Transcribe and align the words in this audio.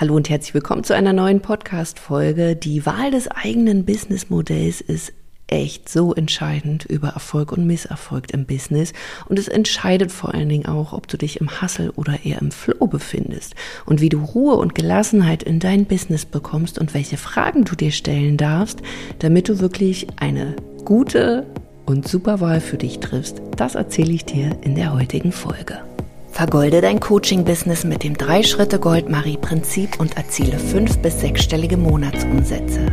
Hallo 0.00 0.16
und 0.16 0.30
herzlich 0.30 0.54
willkommen 0.54 0.82
zu 0.82 0.94
einer 0.94 1.12
neuen 1.12 1.40
Podcast-Folge. 1.40 2.56
Die 2.56 2.86
Wahl 2.86 3.10
des 3.10 3.28
eigenen 3.28 3.84
Businessmodells 3.84 4.80
ist 4.80 5.12
echt 5.46 5.90
so 5.90 6.14
entscheidend 6.14 6.86
über 6.86 7.08
Erfolg 7.08 7.52
und 7.52 7.66
Misserfolg 7.66 8.32
im 8.32 8.46
Business. 8.46 8.94
Und 9.28 9.38
es 9.38 9.46
entscheidet 9.46 10.10
vor 10.10 10.32
allen 10.32 10.48
Dingen 10.48 10.64
auch, 10.64 10.94
ob 10.94 11.06
du 11.06 11.18
dich 11.18 11.42
im 11.42 11.60
Hassel 11.60 11.90
oder 11.96 12.24
eher 12.24 12.40
im 12.40 12.50
Flow 12.50 12.86
befindest 12.86 13.54
und 13.84 14.00
wie 14.00 14.08
du 14.08 14.24
Ruhe 14.24 14.54
und 14.54 14.74
Gelassenheit 14.74 15.42
in 15.42 15.58
dein 15.58 15.84
Business 15.84 16.24
bekommst 16.24 16.78
und 16.78 16.94
welche 16.94 17.18
Fragen 17.18 17.66
du 17.66 17.76
dir 17.76 17.92
stellen 17.92 18.38
darfst, 18.38 18.80
damit 19.18 19.50
du 19.50 19.60
wirklich 19.60 20.06
eine 20.16 20.56
gute 20.86 21.44
und 21.84 22.08
super 22.08 22.40
Wahl 22.40 22.62
für 22.62 22.78
dich 22.78 23.00
triffst. 23.00 23.42
Das 23.54 23.74
erzähle 23.74 24.14
ich 24.14 24.24
dir 24.24 24.56
in 24.62 24.76
der 24.76 24.94
heutigen 24.94 25.32
Folge. 25.32 25.80
Vergolde 26.40 26.80
dein 26.80 27.00
Coaching-Business 27.00 27.84
mit 27.84 28.02
dem 28.02 28.14
3-Schritte-Gold-Marie-Prinzip 28.14 30.00
und 30.00 30.16
erziele 30.16 30.58
fünf- 30.58 30.96
bis 30.96 31.20
sechsstellige 31.20 31.76
Monatsumsätze, 31.76 32.86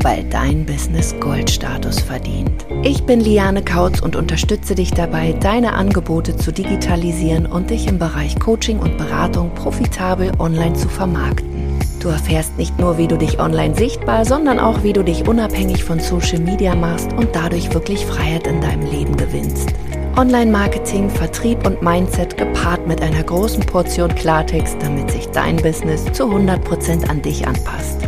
weil 0.00 0.24
dein 0.30 0.64
Business 0.64 1.14
Goldstatus 1.20 2.00
verdient. 2.00 2.64
Ich 2.82 3.04
bin 3.04 3.20
Liane 3.20 3.62
Kautz 3.62 4.00
und 4.00 4.16
unterstütze 4.16 4.74
dich 4.74 4.90
dabei, 4.90 5.34
deine 5.34 5.74
Angebote 5.74 6.34
zu 6.38 6.50
digitalisieren 6.50 7.44
und 7.44 7.68
dich 7.68 7.86
im 7.88 7.98
Bereich 7.98 8.40
Coaching 8.40 8.78
und 8.78 8.96
Beratung 8.96 9.54
profitabel 9.54 10.32
online 10.38 10.72
zu 10.72 10.88
vermarkten. 10.88 11.78
Du 12.00 12.08
erfährst 12.08 12.56
nicht 12.56 12.78
nur, 12.78 12.96
wie 12.96 13.06
du 13.06 13.18
dich 13.18 13.38
online 13.38 13.74
sichtbar, 13.74 14.24
sondern 14.24 14.58
auch, 14.58 14.82
wie 14.82 14.94
du 14.94 15.04
dich 15.04 15.28
unabhängig 15.28 15.84
von 15.84 16.00
Social 16.00 16.40
Media 16.40 16.74
machst 16.74 17.12
und 17.12 17.36
dadurch 17.36 17.74
wirklich 17.74 18.06
Freiheit 18.06 18.46
in 18.46 18.62
deinem 18.62 18.90
Leben 18.90 19.14
gewinnst. 19.18 19.74
Online-Marketing, 20.16 21.10
Vertrieb 21.10 21.66
und 21.66 21.82
Mindset 21.82 22.36
gepaart 22.36 22.86
mit 22.86 23.02
einer 23.02 23.24
großen 23.24 23.66
Portion 23.66 24.14
Klartext, 24.14 24.76
damit 24.80 25.10
sich 25.10 25.26
dein 25.26 25.56
Business 25.56 26.04
zu 26.12 26.26
100% 26.26 27.08
an 27.08 27.20
dich 27.20 27.44
anpasst. 27.48 28.00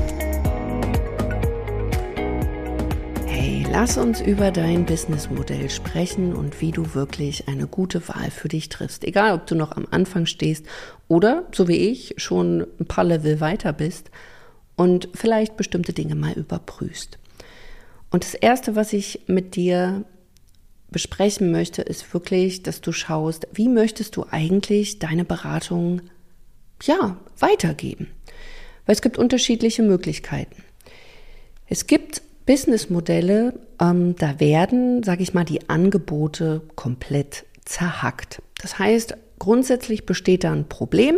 Hey, 3.26 3.66
lass 3.72 3.98
uns 3.98 4.20
über 4.20 4.52
dein 4.52 4.86
Businessmodell 4.86 5.68
sprechen 5.68 6.32
und 6.32 6.60
wie 6.60 6.70
du 6.70 6.94
wirklich 6.94 7.48
eine 7.48 7.66
gute 7.66 8.06
Wahl 8.06 8.30
für 8.30 8.46
dich 8.46 8.68
triffst. 8.68 9.02
Egal, 9.02 9.34
ob 9.34 9.48
du 9.48 9.56
noch 9.56 9.72
am 9.72 9.88
Anfang 9.90 10.26
stehst 10.26 10.64
oder, 11.08 11.48
so 11.50 11.66
wie 11.66 11.90
ich, 11.90 12.14
schon 12.18 12.68
ein 12.78 12.86
paar 12.86 13.04
Level 13.04 13.40
weiter 13.40 13.72
bist 13.72 14.12
und 14.76 15.08
vielleicht 15.12 15.56
bestimmte 15.56 15.92
Dinge 15.92 16.14
mal 16.14 16.34
überprüfst. 16.34 17.18
Und 18.12 18.22
das 18.22 18.34
Erste, 18.34 18.76
was 18.76 18.92
ich 18.92 19.22
mit 19.26 19.56
dir 19.56 20.04
besprechen 20.90 21.50
möchte, 21.50 21.82
ist 21.82 22.12
wirklich, 22.14 22.62
dass 22.62 22.80
du 22.80 22.92
schaust, 22.92 23.46
wie 23.52 23.68
möchtest 23.68 24.16
du 24.16 24.26
eigentlich 24.30 24.98
deine 24.98 25.24
Beratung 25.24 26.02
ja, 26.82 27.16
weitergeben? 27.38 28.08
Weil 28.84 28.94
es 28.94 29.02
gibt 29.02 29.18
unterschiedliche 29.18 29.82
Möglichkeiten. 29.82 30.62
Es 31.68 31.86
gibt 31.86 32.22
Businessmodelle, 32.46 33.58
ähm, 33.80 34.14
da 34.16 34.38
werden, 34.38 35.02
sage 35.02 35.22
ich 35.22 35.34
mal, 35.34 35.44
die 35.44 35.68
Angebote 35.68 36.62
komplett 36.76 37.44
zerhackt. 37.64 38.40
Das 38.62 38.78
heißt, 38.78 39.16
grundsätzlich 39.38 40.06
besteht 40.06 40.44
da 40.44 40.52
ein 40.52 40.68
Problem 40.68 41.16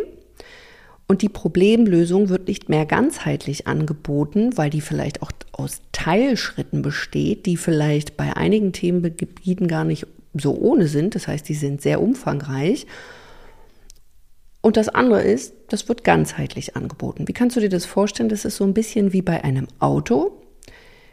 und 1.09 1.23
die 1.23 1.31
Problemlösung 1.31 2.29
wird 2.29 2.49
nicht 2.49 2.69
mehr 2.69 2.85
ganzheitlich 2.85 3.67
angeboten, 3.67 4.57
weil 4.57 4.69
die 4.69 4.83
vielleicht 4.83 5.23
auch 5.23 5.33
aus 5.53 5.81
Teilschritten 5.93 6.83
besteht, 6.83 7.47
die 7.47 7.57
vielleicht 7.57 8.19
bei 8.19 8.37
einigen 8.37 8.73
Themengebieten 8.73 9.69
gar 9.69 9.85
nicht 9.85 10.07
so 10.35 10.55
ohne 10.55 10.87
sind. 10.87 11.15
Das 11.15 11.27
heißt, 11.27 11.49
die 11.49 11.55
sind 11.55 11.81
sehr 11.81 12.03
umfangreich. 12.03 12.87
Und 14.61 14.77
das 14.77 14.91
andere 14.91 15.23
ist, 15.23 15.55
das 15.69 15.89
wird 15.89 16.05
ganzheitlich 16.05 16.77
angeboten. 16.77 17.27
Wie 17.27 17.33
kannst 17.33 17.57
du 17.57 17.61
dir 17.61 17.71
das 17.71 17.87
vorstellen? 17.87 18.29
Das 18.29 18.45
ist 18.45 18.57
so 18.57 18.65
ein 18.65 18.75
bisschen 18.75 19.15
wie 19.15 19.23
bei 19.23 19.43
einem 19.43 19.67
Auto. 19.79 20.43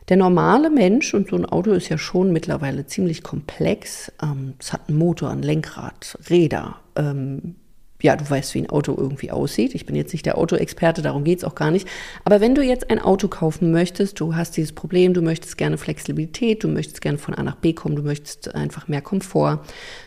Der 0.09 0.17
normale 0.17 0.69
Mensch, 0.69 1.13
und 1.13 1.29
so 1.29 1.37
ein 1.37 1.45
Auto 1.45 1.71
ist 1.71 1.87
ja 1.87 1.97
schon 1.97 2.33
mittlerweile 2.33 2.85
ziemlich 2.85 3.23
komplex, 3.23 4.11
ähm, 4.21 4.55
es 4.59 4.73
hat 4.73 4.89
einen 4.89 4.97
Motor, 4.97 5.29
ein 5.29 5.41
Lenkrad, 5.41 6.19
Räder, 6.29 6.81
ähm, 6.95 7.55
ja, 8.01 8.15
du 8.15 8.29
weißt, 8.29 8.53
wie 8.53 8.59
ein 8.59 8.69
Auto 8.69 8.93
irgendwie 8.97 9.31
aussieht. 9.31 9.73
Ich 9.73 9.85
bin 9.85 9.95
jetzt 9.95 10.11
nicht 10.13 10.25
der 10.25 10.37
Autoexperte, 10.37 11.01
darum 11.01 11.23
geht 11.23 11.39
es 11.39 11.43
auch 11.43 11.55
gar 11.55 11.71
nicht. 11.71 11.87
Aber 12.23 12.41
wenn 12.41 12.53
du 12.53 12.61
jetzt 12.61 12.89
ein 12.89 12.99
Auto 12.99 13.27
kaufen 13.27 13.71
möchtest, 13.71 14.19
du 14.19 14.35
hast 14.35 14.57
dieses 14.57 14.73
Problem, 14.73 15.13
du 15.13 15.21
möchtest 15.21 15.57
gerne 15.57 15.77
Flexibilität, 15.77 16.63
du 16.63 16.67
möchtest 16.67 17.01
gerne 17.01 17.17
von 17.17 17.33
A 17.33 17.43
nach 17.43 17.55
B 17.55 17.73
kommen, 17.73 17.95
du 17.95 18.03
möchtest 18.03 18.53
einfach 18.53 18.87
mehr 18.87 19.01
Komfort, 19.01 19.61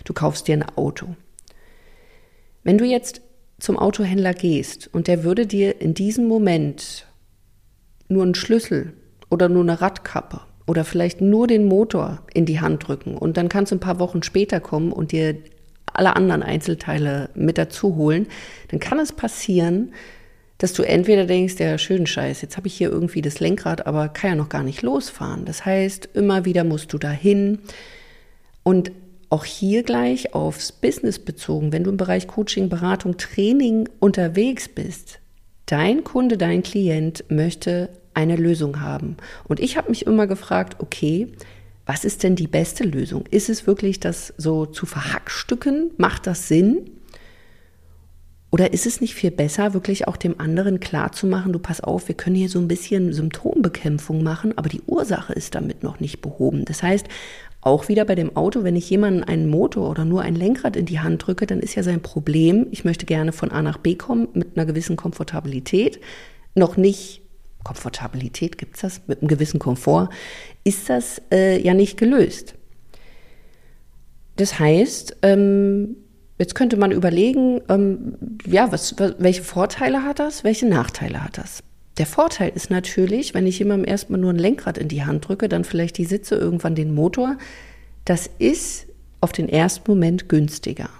du 0.05 0.13
kaufst 0.13 0.49
dir 0.49 0.55
ein 0.55 0.67
Auto. 0.77 1.17
Wenn 2.63 2.79
du 2.79 2.85
jetzt 2.85 3.23
zum 3.59 3.79
Autohändler 3.79 4.35
gehst 4.35 4.89
und 4.93 5.09
der 5.09 5.25
würde 5.25 5.47
dir 5.47 5.81
in 5.81 5.95
diesem 5.95 6.29
Moment 6.29 7.07
nur 8.09 8.23
einen 8.23 8.35
Schlüssel 8.35 8.93
oder 9.31 9.49
nur 9.49 9.63
eine 9.63 9.81
Radkappe 9.81 10.41
oder 10.67 10.85
vielleicht 10.85 11.21
nur 11.21 11.47
den 11.47 11.65
Motor 11.65 12.23
in 12.35 12.45
die 12.45 12.61
Hand 12.61 12.87
drücken 12.87 13.17
und 13.17 13.37
dann 13.37 13.49
kannst 13.49 13.73
du 13.73 13.77
ein 13.77 13.81
paar 13.81 13.99
Wochen 13.99 14.23
später 14.23 14.61
kommen 14.61 14.93
und 14.93 15.13
dir 15.13 15.37
alle 15.99 16.17
anderen 16.17 16.43
Einzelteile 16.43 17.31
mit 17.35 17.59
dazu 17.59 17.97
holen, 17.97 18.27
dann 18.69 18.81
kann 18.81 18.99
es 18.99 19.13
passieren, 19.13 19.93
dass 20.59 20.73
du 20.73 20.83
entweder 20.83 21.25
denkst, 21.25 21.55
ja, 21.59 21.79
schön 21.79 22.07
Scheiß, 22.07 22.43
jetzt 22.43 22.57
habe 22.57 22.67
ich 22.67 22.75
hier 22.75 22.91
irgendwie 22.91 23.23
das 23.23 23.39
Lenkrad, 23.39 23.87
aber 23.87 24.09
kann 24.09 24.31
ja 24.31 24.37
noch 24.37 24.49
gar 24.49 24.65
nicht 24.65 24.83
losfahren. 24.83 25.45
Das 25.45 25.65
heißt, 25.65 26.11
immer 26.15 26.45
wieder 26.45 26.65
musst 26.65 26.93
du 26.93 26.99
dahin. 26.99 27.61
Und 28.65 28.91
auch 29.31 29.45
hier 29.45 29.83
gleich 29.83 30.35
aufs 30.35 30.73
Business 30.73 31.19
bezogen, 31.19 31.73
wenn 31.73 31.85
du 31.85 31.91
im 31.91 31.97
Bereich 31.97 32.27
Coaching, 32.27 32.69
Beratung, 32.69 33.17
Training 33.19 33.89
unterwegs 34.01 34.69
bist, 34.69 35.21
dein 35.67 36.03
Kunde, 36.03 36.37
dein 36.37 36.63
Klient 36.63 37.25
möchte 37.29 37.91
eine 38.15 38.37
Lösung 38.37 38.81
haben. 38.81 39.17
Und 39.47 39.61
ich 39.61 39.77
habe 39.77 39.91
mich 39.91 40.07
immer 40.07 40.27
gefragt, 40.27 40.77
okay, 40.81 41.29
was 41.89 42.05
ist 42.05 42.23
denn 42.23 42.37
die 42.37 42.47
beste 42.47 42.85
Lösung? 42.85 43.25
Ist 43.31 43.49
es 43.49 43.67
wirklich 43.67 43.99
das 43.99 44.35
so 44.37 44.67
zu 44.67 44.85
verhackstücken? 44.85 45.91
Macht 45.97 46.27
das 46.27 46.47
Sinn? 46.47 46.91
Oder 48.51 48.75
ist 48.75 48.85
es 48.85 49.01
nicht 49.01 49.15
viel 49.15 49.31
besser, 49.31 49.73
wirklich 49.73 50.07
auch 50.07 50.19
dem 50.19 50.39
anderen 50.39 50.81
klarzumachen, 50.81 51.51
du 51.51 51.59
pass 51.59 51.81
auf, 51.81 52.09
wir 52.09 52.15
können 52.15 52.37
hier 52.37 52.51
so 52.51 52.59
ein 52.59 52.69
bisschen 52.69 53.15
Symptombekämpfung 53.15 54.23
machen, 54.23 54.53
aber 54.57 54.69
die 54.69 54.83
Ursache 54.87 55.33
ist 55.33 55.55
damit 55.55 55.83
noch 55.83 55.99
nicht 55.99 56.21
behoben. 56.21 56.67
Das 56.67 56.83
heißt, 56.83 57.07
auch 57.63 57.89
wieder 57.89 58.05
bei 58.05 58.15
dem 58.15 58.37
Auto, 58.37 58.65
wenn 58.65 58.77
ich 58.77 58.91
jemanden 58.91 59.25
einen 59.25 59.49
Motor 59.49 59.89
oder 59.89 60.05
nur 60.05 60.21
ein 60.21 60.35
Lenkrad 60.35 60.77
in 60.77 60.85
die 60.85 61.01
Hand 61.01 61.27
drücke, 61.27 61.47
dann 61.47 61.61
ist 61.61 61.75
ja 61.75 61.83
sein 61.83 62.03
Problem, 62.03 62.67
ich 62.71 62.85
möchte 62.85 63.07
gerne 63.07 63.33
von 63.33 63.51
A 63.51 63.63
nach 63.63 63.79
B 63.79 63.95
kommen 63.95 64.29
mit 64.35 64.57
einer 64.57 64.67
gewissen 64.67 64.97
Komfortabilität, 64.97 66.01
noch 66.55 66.77
nicht 66.77 67.23
Komfortabilität, 67.65 68.59
gibt 68.59 68.77
es 68.77 68.83
das 68.83 69.01
mit 69.07 69.21
einem 69.21 69.29
gewissen 69.29 69.59
Komfort, 69.59 70.09
ist 70.65 70.89
das 70.89 71.21
äh, 71.33 71.61
ja 71.61 71.75
nicht 71.75 71.97
gelöst. 71.99 72.55
Das 74.37 74.59
heißt, 74.59 75.17
ähm, 75.23 75.97
jetzt 76.39 76.55
könnte 76.55 76.77
man 76.77 76.93
überlegen, 76.93 77.61
ähm, 77.69 78.17
ja, 78.47 78.71
was, 78.71 78.95
welche 79.19 79.43
Vorteile 79.43 80.05
hat 80.05 80.21
das, 80.21 80.45
welche 80.45 80.67
Nachteile 80.67 81.23
hat 81.25 81.39
das? 81.39 81.63
Der 81.99 82.07
Vorteil 82.07 82.53
ist 82.55 82.71
natürlich, 82.71 83.35
wenn 83.35 83.47
ich 83.47 83.59
jemandem 83.59 83.89
erstmal 83.89 84.21
nur 84.21 84.33
ein 84.33 84.39
Lenkrad 84.39 84.79
in 84.79 84.87
die 84.87 85.05
Hand 85.05 85.27
drücke, 85.27 85.49
dann 85.49 85.65
vielleicht 85.65 85.99
die 85.99 86.05
Sitze, 86.05 86.37
irgendwann 86.37 86.77
den 86.77 86.95
Motor. 86.95 87.37
Das 88.05 88.31
ist 88.39 88.87
auf 89.21 89.33
den 89.33 89.49
ersten 89.49 89.91
Moment 89.91 90.29
günstiger. 90.29 90.91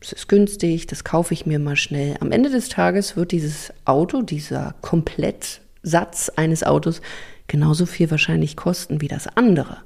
Es 0.00 0.12
ist 0.12 0.28
günstig, 0.28 0.86
das 0.86 1.02
kaufe 1.02 1.34
ich 1.34 1.44
mir 1.44 1.58
mal 1.58 1.74
schnell. 1.74 2.16
Am 2.20 2.30
Ende 2.30 2.50
des 2.50 2.68
Tages 2.68 3.16
wird 3.16 3.32
dieses 3.32 3.72
Auto, 3.84 4.22
dieser 4.22 4.76
komplett 4.80 5.60
Satz 5.82 6.30
eines 6.36 6.64
Autos 6.64 7.00
genauso 7.46 7.86
viel 7.86 8.10
wahrscheinlich 8.10 8.56
kosten 8.56 9.00
wie 9.00 9.08
das 9.08 9.26
andere. 9.36 9.78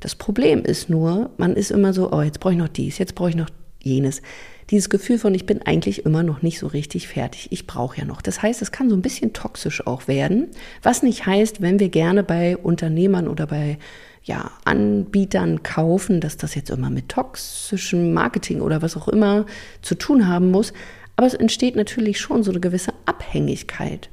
Das 0.00 0.14
Problem 0.14 0.64
ist 0.64 0.90
nur, 0.90 1.30
man 1.38 1.54
ist 1.54 1.70
immer 1.70 1.92
so, 1.92 2.12
oh, 2.12 2.22
jetzt 2.22 2.40
brauche 2.40 2.52
ich 2.52 2.58
noch 2.58 2.68
dies, 2.68 2.98
jetzt 2.98 3.14
brauche 3.14 3.30
ich 3.30 3.36
noch 3.36 3.48
jenes. 3.82 4.22
Dieses 4.70 4.88
Gefühl 4.88 5.18
von, 5.18 5.34
ich 5.34 5.46
bin 5.46 5.62
eigentlich 5.62 6.06
immer 6.06 6.22
noch 6.22 6.42
nicht 6.42 6.58
so 6.58 6.66
richtig 6.66 7.08
fertig, 7.08 7.48
ich 7.50 7.66
brauche 7.66 7.98
ja 7.98 8.04
noch. 8.04 8.22
Das 8.22 8.42
heißt, 8.42 8.62
es 8.62 8.72
kann 8.72 8.88
so 8.88 8.96
ein 8.96 9.02
bisschen 9.02 9.32
toxisch 9.32 9.86
auch 9.86 10.08
werden, 10.08 10.48
was 10.82 11.02
nicht 11.02 11.26
heißt, 11.26 11.60
wenn 11.60 11.80
wir 11.80 11.90
gerne 11.90 12.22
bei 12.22 12.56
Unternehmern 12.56 13.28
oder 13.28 13.46
bei 13.46 13.78
ja, 14.22 14.50
Anbietern 14.64 15.62
kaufen, 15.62 16.20
dass 16.20 16.38
das 16.38 16.54
jetzt 16.54 16.70
immer 16.70 16.88
mit 16.88 17.10
toxischem 17.10 18.14
Marketing 18.14 18.62
oder 18.62 18.80
was 18.80 18.96
auch 18.96 19.08
immer 19.08 19.44
zu 19.82 19.94
tun 19.94 20.26
haben 20.26 20.50
muss. 20.50 20.72
Aber 21.16 21.26
es 21.26 21.34
entsteht 21.34 21.76
natürlich 21.76 22.18
schon 22.18 22.42
so 22.42 22.50
eine 22.50 22.60
gewisse 22.60 22.94
Abhängigkeit. 23.04 24.08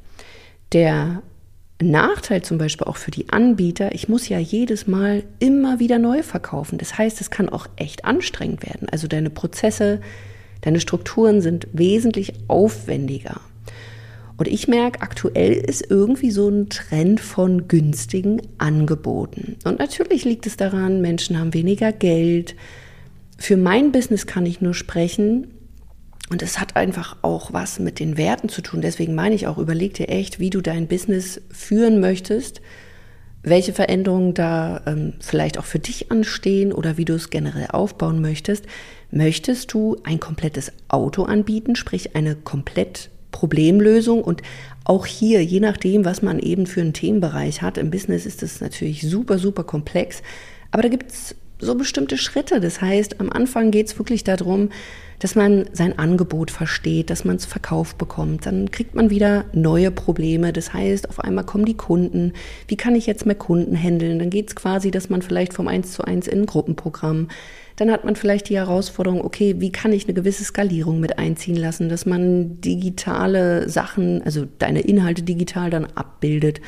Der 0.74 1.22
Nachteil 1.82 2.44
zum 2.44 2.58
Beispiel 2.58 2.88
auch 2.88 2.98
für 2.98 3.12
die 3.12 3.30
Anbieter, 3.30 3.94
ich 3.94 4.08
muss 4.08 4.30
ja 4.30 4.40
jedes 4.40 4.88
Mal 4.88 5.24
immer 5.40 5.80
wieder 5.80 6.00
neu 6.00 6.24
verkaufen. 6.24 6.78
Das 6.78 6.98
heißt, 6.98 7.20
es 7.22 7.30
kann 7.30 7.50
auch 7.50 7.68
echt 7.76 8.06
anstrengend 8.06 8.64
werden. 8.66 8.88
Also 8.90 9.08
deine 9.08 9.30
Prozesse, 9.30 10.00
deine 10.62 10.80
Strukturen 10.80 11.42
sind 11.42 11.68
wesentlich 11.74 12.34
aufwendiger. 12.48 13.42
Und 14.38 14.48
ich 14.48 14.68
merke, 14.68 15.02
aktuell 15.02 15.54
ist 15.54 15.86
irgendwie 15.90 16.32
so 16.32 16.50
ein 16.50 16.70
Trend 16.70 17.20
von 17.20 17.68
günstigen 17.68 18.42
Angeboten. 18.58 19.58
Und 19.66 19.80
natürlich 19.80 20.26
liegt 20.26 20.48
es 20.48 20.58
daran, 20.58 21.02
Menschen 21.02 21.38
haben 21.38 21.54
weniger 21.54 21.92
Geld. 21.92 22.56
Für 23.38 23.58
mein 23.58 23.92
Business 23.92 24.26
kann 24.26 24.46
ich 24.46 24.62
nur 24.62 24.74
sprechen, 24.74 25.48
Und 26.32 26.42
es 26.42 26.62
hat 26.62 26.78
einfach 26.78 27.18
auch 27.24 27.52
was 27.52 27.78
mit 27.78 28.00
den 28.00 28.16
Werten 28.16 28.48
zu 28.48 28.62
tun. 28.62 28.80
Deswegen 28.80 29.16
meine 29.16 29.36
ich 29.36 29.48
auch, 29.48 29.58
überleg 29.58 29.96
dir 29.96 30.08
echt, 30.08 30.40
wie 30.40 30.50
du 30.50 30.62
dein 30.62 30.88
Business 30.88 31.42
führen 31.52 32.00
möchtest, 32.00 32.62
welche 33.44 33.74
Veränderungen 33.74 34.34
da 34.34 34.82
ähm, 34.86 35.16
vielleicht 35.20 35.58
auch 35.58 35.66
für 35.66 35.80
dich 35.80 36.10
anstehen 36.10 36.72
oder 36.72 36.96
wie 36.96 37.04
du 37.04 37.16
es 37.16 37.32
generell 37.32 37.68
aufbauen 37.72 38.22
möchtest. 38.22 38.66
Möchtest 39.12 39.74
du 39.74 39.98
ein 40.06 40.22
komplettes 40.22 40.72
Auto 40.88 41.24
anbieten, 41.24 41.76
sprich 41.76 42.16
eine 42.16 42.36
komplett 42.36 43.10
Problemlösung 43.32 44.24
und 44.24 44.42
auch 44.86 45.06
hier, 45.06 45.44
je 45.44 45.60
nachdem, 45.60 46.06
was 46.06 46.22
man 46.22 46.40
eben 46.40 46.66
für 46.66 46.80
einen 46.80 46.94
Themenbereich 46.94 47.62
hat, 47.62 47.78
im 47.78 47.92
Business 47.92 48.26
ist 48.26 48.42
das 48.42 48.62
natürlich 48.62 49.02
super, 49.02 49.38
super 49.38 49.66
komplex. 49.66 50.22
Aber 50.72 50.82
da 50.82 50.88
gibt 50.88 51.12
es 51.12 51.36
so 51.60 51.76
bestimmte 51.76 52.18
Schritte. 52.18 52.62
Das 52.62 52.80
heißt, 52.80 53.20
am 53.20 53.30
Anfang 53.30 53.72
geht 53.72 53.88
es 53.88 54.00
wirklich 54.00 54.24
darum, 54.24 54.70
dass 55.22 55.36
man 55.36 55.66
sein 55.72 56.00
Angebot 56.00 56.50
versteht, 56.50 57.12
dass 57.12 57.26
man 57.26 57.36
es 57.36 57.46
verkauft 57.46 58.00
bekommt. 58.00 58.48
Dann 58.48 58.72
kriegt 58.72 58.96
man 58.96 59.12
wieder 59.12 59.46
neue 59.54 59.92
Probleme. 59.92 60.52
Das 60.52 60.74
heißt, 60.74 61.08
auf 61.10 61.20
einmal 61.20 61.46
kommen 61.46 61.66
die 61.66 61.78
Kunden. 61.78 62.34
Wie 62.68 62.76
kann 62.76 62.96
ich 62.96 63.06
jetzt 63.06 63.28
mehr 63.28 63.36
Kunden 63.36 63.76
handeln? 63.76 64.18
Dann 64.18 64.32
geht 64.32 64.50
es 64.50 64.56
quasi, 64.56 64.90
dass 64.90 65.10
man 65.10 65.22
vielleicht 65.22 65.54
vom 65.54 65.68
1 65.68 65.94
zu 65.94 66.04
1 66.04 66.28
in 66.28 66.42
ein 66.42 66.46
Gruppenprogramm 66.48 67.28
dann 67.78 67.90
hat 67.90 68.04
man 68.04 68.16
vielleicht 68.16 68.50
die 68.50 68.58
Herausforderung, 68.58 69.26
okay, 69.26 69.56
wie 69.58 69.72
kann 69.72 69.92
ich 69.92 70.04
eine 70.04 70.14
gewisse 70.14 70.44
Skalierung 70.44 71.00
mit 71.00 71.18
einziehen 71.18 71.56
lassen, 71.56 71.90
dass 71.90 72.06
man 72.06 72.62
digitale 72.62 73.70
Sachen, 73.70 74.22
also 74.22 74.46
deine 74.60 74.82
Inhalte 74.82 75.24
digital 75.24 75.72
dann 75.72 75.86
abbildet. 75.96 76.62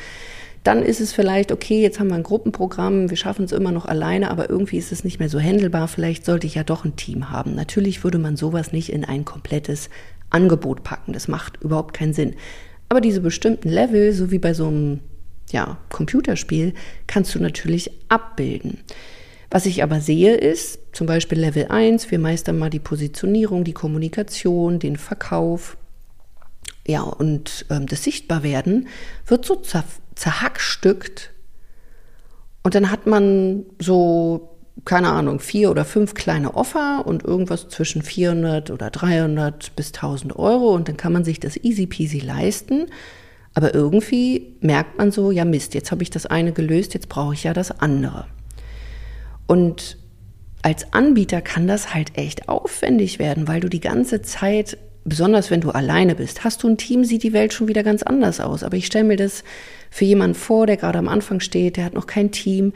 Dann 0.64 0.82
ist 0.82 1.00
es 1.00 1.12
vielleicht, 1.12 1.52
okay, 1.52 1.82
jetzt 1.82 2.00
haben 2.00 2.08
wir 2.08 2.14
ein 2.14 2.22
Gruppenprogramm, 2.22 3.10
wir 3.10 3.18
schaffen 3.18 3.44
es 3.44 3.52
immer 3.52 3.70
noch 3.70 3.84
alleine, 3.84 4.30
aber 4.30 4.48
irgendwie 4.48 4.78
ist 4.78 4.92
es 4.92 5.04
nicht 5.04 5.18
mehr 5.18 5.28
so 5.28 5.38
händelbar. 5.38 5.88
Vielleicht 5.88 6.24
sollte 6.24 6.46
ich 6.46 6.54
ja 6.54 6.64
doch 6.64 6.86
ein 6.86 6.96
Team 6.96 7.30
haben. 7.30 7.54
Natürlich 7.54 8.02
würde 8.02 8.18
man 8.18 8.36
sowas 8.36 8.72
nicht 8.72 8.90
in 8.90 9.04
ein 9.04 9.26
komplettes 9.26 9.90
Angebot 10.30 10.82
packen. 10.82 11.12
Das 11.12 11.28
macht 11.28 11.62
überhaupt 11.62 11.94
keinen 11.94 12.14
Sinn. 12.14 12.34
Aber 12.88 13.02
diese 13.02 13.20
bestimmten 13.20 13.68
Level, 13.68 14.14
so 14.14 14.30
wie 14.30 14.38
bei 14.38 14.54
so 14.54 14.66
einem 14.66 15.00
ja, 15.50 15.76
Computerspiel, 15.90 16.72
kannst 17.06 17.34
du 17.34 17.40
natürlich 17.40 17.90
abbilden. 18.08 18.78
Was 19.50 19.66
ich 19.66 19.82
aber 19.82 20.00
sehe 20.00 20.34
ist, 20.34 20.78
zum 20.92 21.06
Beispiel 21.06 21.38
Level 21.38 21.66
1, 21.68 22.10
wir 22.10 22.18
meistern 22.18 22.58
mal 22.58 22.70
die 22.70 22.78
Positionierung, 22.78 23.64
die 23.64 23.74
Kommunikation, 23.74 24.78
den 24.78 24.96
Verkauf, 24.96 25.76
ja, 26.86 27.00
und 27.02 27.64
ähm, 27.70 27.86
das 27.86 28.04
Sichtbarwerden 28.04 28.88
wird 29.26 29.46
so 29.46 29.56
zerhackstückt. 30.14 31.30
Und 32.62 32.74
dann 32.74 32.90
hat 32.90 33.06
man 33.06 33.64
so, 33.78 34.56
keine 34.84 35.10
Ahnung, 35.10 35.40
vier 35.40 35.70
oder 35.70 35.84
fünf 35.84 36.14
kleine 36.14 36.54
Offer 36.54 37.06
und 37.06 37.24
irgendwas 37.24 37.68
zwischen 37.68 38.02
400 38.02 38.70
oder 38.70 38.90
300 38.90 39.76
bis 39.76 39.88
1000 39.88 40.36
Euro. 40.36 40.74
Und 40.74 40.88
dann 40.88 40.96
kann 40.96 41.12
man 41.12 41.24
sich 41.24 41.40
das 41.40 41.56
easy 41.56 41.86
peasy 41.86 42.20
leisten. 42.20 42.86
Aber 43.54 43.74
irgendwie 43.74 44.56
merkt 44.60 44.98
man 44.98 45.12
so, 45.12 45.30
ja 45.30 45.44
Mist, 45.44 45.74
jetzt 45.74 45.92
habe 45.92 46.02
ich 46.02 46.10
das 46.10 46.26
eine 46.26 46.52
gelöst, 46.52 46.94
jetzt 46.94 47.08
brauche 47.08 47.34
ich 47.34 47.44
ja 47.44 47.52
das 47.52 47.70
andere. 47.80 48.26
Und 49.46 49.98
als 50.62 50.92
Anbieter 50.92 51.42
kann 51.42 51.66
das 51.66 51.94
halt 51.94 52.16
echt 52.16 52.48
aufwendig 52.48 53.18
werden, 53.18 53.46
weil 53.46 53.60
du 53.60 53.68
die 53.68 53.80
ganze 53.80 54.22
Zeit 54.22 54.78
besonders 55.04 55.50
wenn 55.50 55.60
du 55.60 55.70
alleine 55.70 56.14
bist. 56.14 56.44
Hast 56.44 56.62
du 56.62 56.68
ein 56.68 56.78
Team, 56.78 57.04
sieht 57.04 57.22
die 57.22 57.32
Welt 57.32 57.52
schon 57.52 57.68
wieder 57.68 57.82
ganz 57.82 58.02
anders 58.02 58.40
aus. 58.40 58.62
Aber 58.62 58.76
ich 58.76 58.86
stelle 58.86 59.04
mir 59.04 59.16
das 59.16 59.44
für 59.90 60.04
jemanden 60.04 60.34
vor, 60.34 60.66
der 60.66 60.76
gerade 60.76 60.98
am 60.98 61.08
Anfang 61.08 61.40
steht, 61.40 61.76
der 61.76 61.84
hat 61.84 61.94
noch 61.94 62.06
kein 62.06 62.30
Team. 62.30 62.72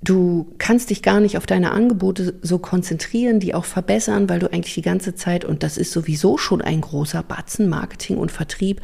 Du 0.00 0.54
kannst 0.58 0.90
dich 0.90 1.02
gar 1.02 1.20
nicht 1.20 1.36
auf 1.36 1.46
deine 1.46 1.72
Angebote 1.72 2.34
so 2.40 2.58
konzentrieren, 2.58 3.40
die 3.40 3.54
auch 3.54 3.64
verbessern, 3.64 4.28
weil 4.28 4.38
du 4.38 4.50
eigentlich 4.50 4.74
die 4.74 4.82
ganze 4.82 5.14
Zeit, 5.14 5.44
und 5.44 5.62
das 5.62 5.76
ist 5.76 5.92
sowieso 5.92 6.38
schon 6.38 6.62
ein 6.62 6.80
großer 6.80 7.22
Batzen, 7.22 7.68
Marketing 7.68 8.16
und 8.16 8.30
Vertrieb, 8.30 8.80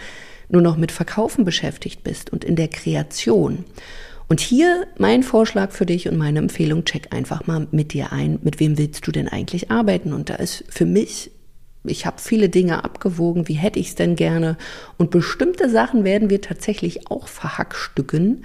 nur 0.48 0.60
noch 0.60 0.76
mit 0.76 0.92
Verkaufen 0.92 1.44
beschäftigt 1.44 2.02
bist 2.02 2.30
und 2.32 2.44
in 2.44 2.56
der 2.56 2.68
Kreation. 2.68 3.64
Und 4.28 4.40
hier 4.40 4.86
mein 4.98 5.22
Vorschlag 5.22 5.70
für 5.70 5.86
dich 5.86 6.08
und 6.08 6.16
meine 6.16 6.38
Empfehlung, 6.40 6.84
check 6.84 7.14
einfach 7.14 7.46
mal 7.46 7.68
mit 7.70 7.92
dir 7.92 8.12
ein, 8.12 8.38
mit 8.42 8.58
wem 8.58 8.78
willst 8.78 9.06
du 9.06 9.12
denn 9.12 9.28
eigentlich 9.28 9.70
arbeiten? 9.70 10.12
Und 10.12 10.30
da 10.30 10.34
ist 10.36 10.64
für 10.68 10.86
mich 10.86 11.30
ich 11.84 12.06
habe 12.06 12.20
viele 12.20 12.48
Dinge 12.48 12.84
abgewogen, 12.84 13.48
wie 13.48 13.54
hätte 13.54 13.78
ich 13.78 13.88
es 13.88 13.94
denn 13.94 14.16
gerne. 14.16 14.56
Und 14.96 15.10
bestimmte 15.10 15.68
Sachen 15.68 16.04
werden 16.04 16.30
wir 16.30 16.40
tatsächlich 16.40 17.10
auch 17.10 17.28
verhackstücken. 17.28 18.44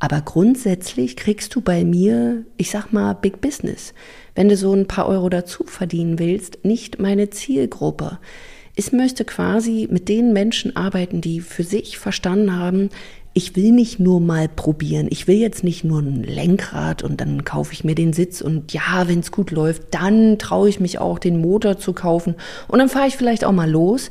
Aber 0.00 0.20
grundsätzlich 0.20 1.16
kriegst 1.16 1.54
du 1.54 1.60
bei 1.60 1.84
mir, 1.84 2.44
ich 2.56 2.70
sag 2.70 2.92
mal, 2.92 3.14
Big 3.14 3.40
Business. 3.40 3.94
Wenn 4.34 4.48
du 4.48 4.56
so 4.56 4.74
ein 4.74 4.88
paar 4.88 5.06
Euro 5.06 5.28
dazu 5.28 5.64
verdienen 5.64 6.18
willst, 6.18 6.64
nicht 6.64 6.98
meine 6.98 7.30
Zielgruppe. 7.30 8.18
Ich 8.76 8.92
möchte 8.92 9.24
quasi 9.24 9.86
mit 9.90 10.08
den 10.08 10.32
Menschen 10.32 10.74
arbeiten, 10.74 11.20
die 11.20 11.40
für 11.40 11.62
sich 11.62 11.96
verstanden 11.96 12.58
haben, 12.58 12.90
ich 13.34 13.56
will 13.56 13.72
nicht 13.72 13.98
nur 13.98 14.20
mal 14.20 14.48
probieren. 14.48 15.08
Ich 15.10 15.26
will 15.26 15.36
jetzt 15.36 15.64
nicht 15.64 15.82
nur 15.82 16.00
ein 16.00 16.22
Lenkrad 16.22 17.02
und 17.02 17.20
dann 17.20 17.44
kaufe 17.44 17.72
ich 17.72 17.82
mir 17.82 17.96
den 17.96 18.12
Sitz 18.12 18.40
und 18.40 18.72
ja, 18.72 19.08
wenn 19.08 19.18
es 19.18 19.32
gut 19.32 19.50
läuft, 19.50 19.92
dann 19.92 20.38
traue 20.38 20.68
ich 20.68 20.78
mich 20.78 21.00
auch, 21.00 21.18
den 21.18 21.40
Motor 21.40 21.76
zu 21.76 21.92
kaufen 21.92 22.36
und 22.68 22.78
dann 22.78 22.88
fahre 22.88 23.08
ich 23.08 23.16
vielleicht 23.16 23.44
auch 23.44 23.52
mal 23.52 23.70
los. 23.70 24.10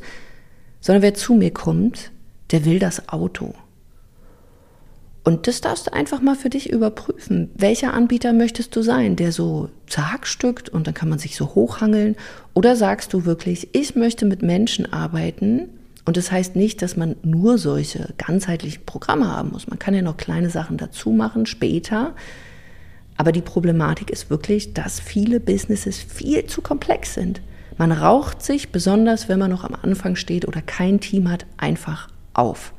Sondern 0.80 1.02
wer 1.02 1.14
zu 1.14 1.32
mir 1.32 1.50
kommt, 1.50 2.12
der 2.50 2.66
will 2.66 2.78
das 2.78 3.08
Auto. 3.08 3.54
Und 5.24 5.46
das 5.46 5.62
darfst 5.62 5.86
du 5.86 5.94
einfach 5.94 6.20
mal 6.20 6.36
für 6.36 6.50
dich 6.50 6.68
überprüfen. 6.70 7.50
Welcher 7.54 7.94
Anbieter 7.94 8.34
möchtest 8.34 8.76
du 8.76 8.82
sein, 8.82 9.16
der 9.16 9.32
so 9.32 9.70
zerhackstückt 9.86 10.68
und 10.68 10.86
dann 10.86 10.92
kann 10.92 11.08
man 11.08 11.18
sich 11.18 11.36
so 11.36 11.54
hochhangeln? 11.54 12.16
Oder 12.52 12.76
sagst 12.76 13.14
du 13.14 13.24
wirklich, 13.24 13.70
ich 13.72 13.96
möchte 13.96 14.26
mit 14.26 14.42
Menschen 14.42 14.92
arbeiten, 14.92 15.70
und 16.04 16.16
das 16.16 16.30
heißt 16.30 16.54
nicht, 16.54 16.82
dass 16.82 16.96
man 16.96 17.16
nur 17.22 17.56
solche 17.56 18.12
ganzheitlichen 18.18 18.84
Programme 18.84 19.30
haben 19.30 19.52
muss. 19.52 19.68
Man 19.68 19.78
kann 19.78 19.94
ja 19.94 20.02
noch 20.02 20.18
kleine 20.18 20.50
Sachen 20.50 20.76
dazu 20.76 21.10
machen 21.10 21.46
später. 21.46 22.14
Aber 23.16 23.32
die 23.32 23.40
Problematik 23.40 24.10
ist 24.10 24.28
wirklich, 24.28 24.74
dass 24.74 25.00
viele 25.00 25.40
Businesses 25.40 25.98
viel 25.98 26.46
zu 26.46 26.60
komplex 26.60 27.14
sind. 27.14 27.40
Man 27.78 27.92
raucht 27.92 28.42
sich, 28.42 28.70
besonders 28.70 29.28
wenn 29.28 29.38
man 29.38 29.50
noch 29.50 29.64
am 29.64 29.74
Anfang 29.80 30.16
steht 30.16 30.46
oder 30.46 30.60
kein 30.60 31.00
Team 31.00 31.30
hat, 31.30 31.46
einfach 31.56 32.08
auf. 32.34 32.72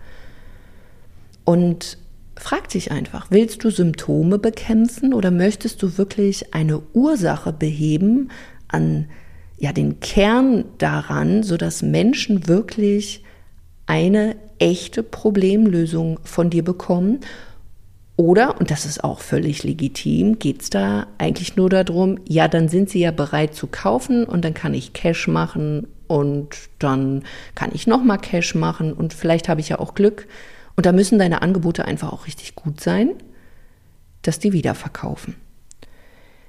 Und 1.45 1.97
frag 2.37 2.69
dich 2.69 2.91
einfach, 2.91 3.27
willst 3.29 3.63
du 3.63 3.69
Symptome 3.69 4.37
bekämpfen 4.37 5.13
oder 5.13 5.31
möchtest 5.31 5.81
du 5.81 5.97
wirklich 5.97 6.53
eine 6.53 6.81
Ursache 6.93 7.53
beheben 7.53 8.29
an 8.67 9.07
ja 9.57 9.71
den 9.71 9.99
Kern 9.99 10.65
daran, 10.77 11.43
so 11.43 11.57
dass 11.57 11.81
Menschen 11.81 12.47
wirklich 12.47 13.23
eine 13.85 14.35
echte 14.59 15.03
Problemlösung 15.03 16.19
von 16.23 16.49
dir 16.49 16.63
bekommen. 16.63 17.19
Oder, 18.17 18.59
und 18.59 18.71
das 18.71 18.85
ist 18.85 19.03
auch 19.03 19.19
völlig 19.19 19.63
legitim, 19.63 20.39
geht 20.39 20.61
es 20.61 20.69
da 20.69 21.07
eigentlich 21.17 21.57
nur 21.57 21.69
darum, 21.69 22.17
ja, 22.25 22.47
dann 22.47 22.69
sind 22.69 22.89
sie 22.89 22.99
ja 22.99 23.11
bereit 23.11 23.53
zu 23.53 23.67
kaufen 23.67 24.23
und 24.23 24.45
dann 24.45 24.53
kann 24.53 24.73
ich 24.73 24.93
Cash 24.93 25.27
machen 25.27 25.87
und 26.07 26.55
dann 26.79 27.23
kann 27.55 27.71
ich 27.73 27.87
nochmal 27.87 28.19
Cash 28.19 28.55
machen 28.55 28.93
und 28.93 29.13
vielleicht 29.13 29.49
habe 29.49 29.59
ich 29.59 29.69
ja 29.69 29.79
auch 29.79 29.95
Glück. 29.95 30.27
Und 30.77 30.85
da 30.85 30.91
müssen 30.91 31.19
deine 31.19 31.41
Angebote 31.41 31.85
einfach 31.85 32.11
auch 32.11 32.27
richtig 32.27 32.55
gut 32.55 32.79
sein, 32.79 33.11
dass 34.21 34.39
die 34.39 34.53
wiederverkaufen. 34.53 35.35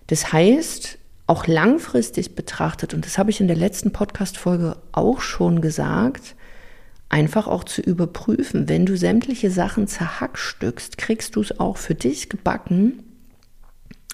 Das 0.06 0.32
heißt, 0.32 0.98
auch 1.26 1.46
langfristig 1.46 2.34
betrachtet, 2.34 2.94
und 2.94 3.04
das 3.04 3.18
habe 3.18 3.30
ich 3.30 3.40
in 3.40 3.48
der 3.48 3.56
letzten 3.56 3.92
Podcast-Folge 3.92 4.76
auch 4.92 5.20
schon 5.20 5.60
gesagt, 5.60 6.36
einfach 7.08 7.46
auch 7.46 7.64
zu 7.64 7.82
überprüfen, 7.82 8.68
wenn 8.68 8.86
du 8.86 8.96
sämtliche 8.96 9.50
Sachen 9.50 9.86
zerhackstückst, 9.86 10.98
kriegst 10.98 11.36
du 11.36 11.40
es 11.40 11.58
auch 11.58 11.76
für 11.76 11.94
dich 11.94 12.28
gebacken. 12.28 13.04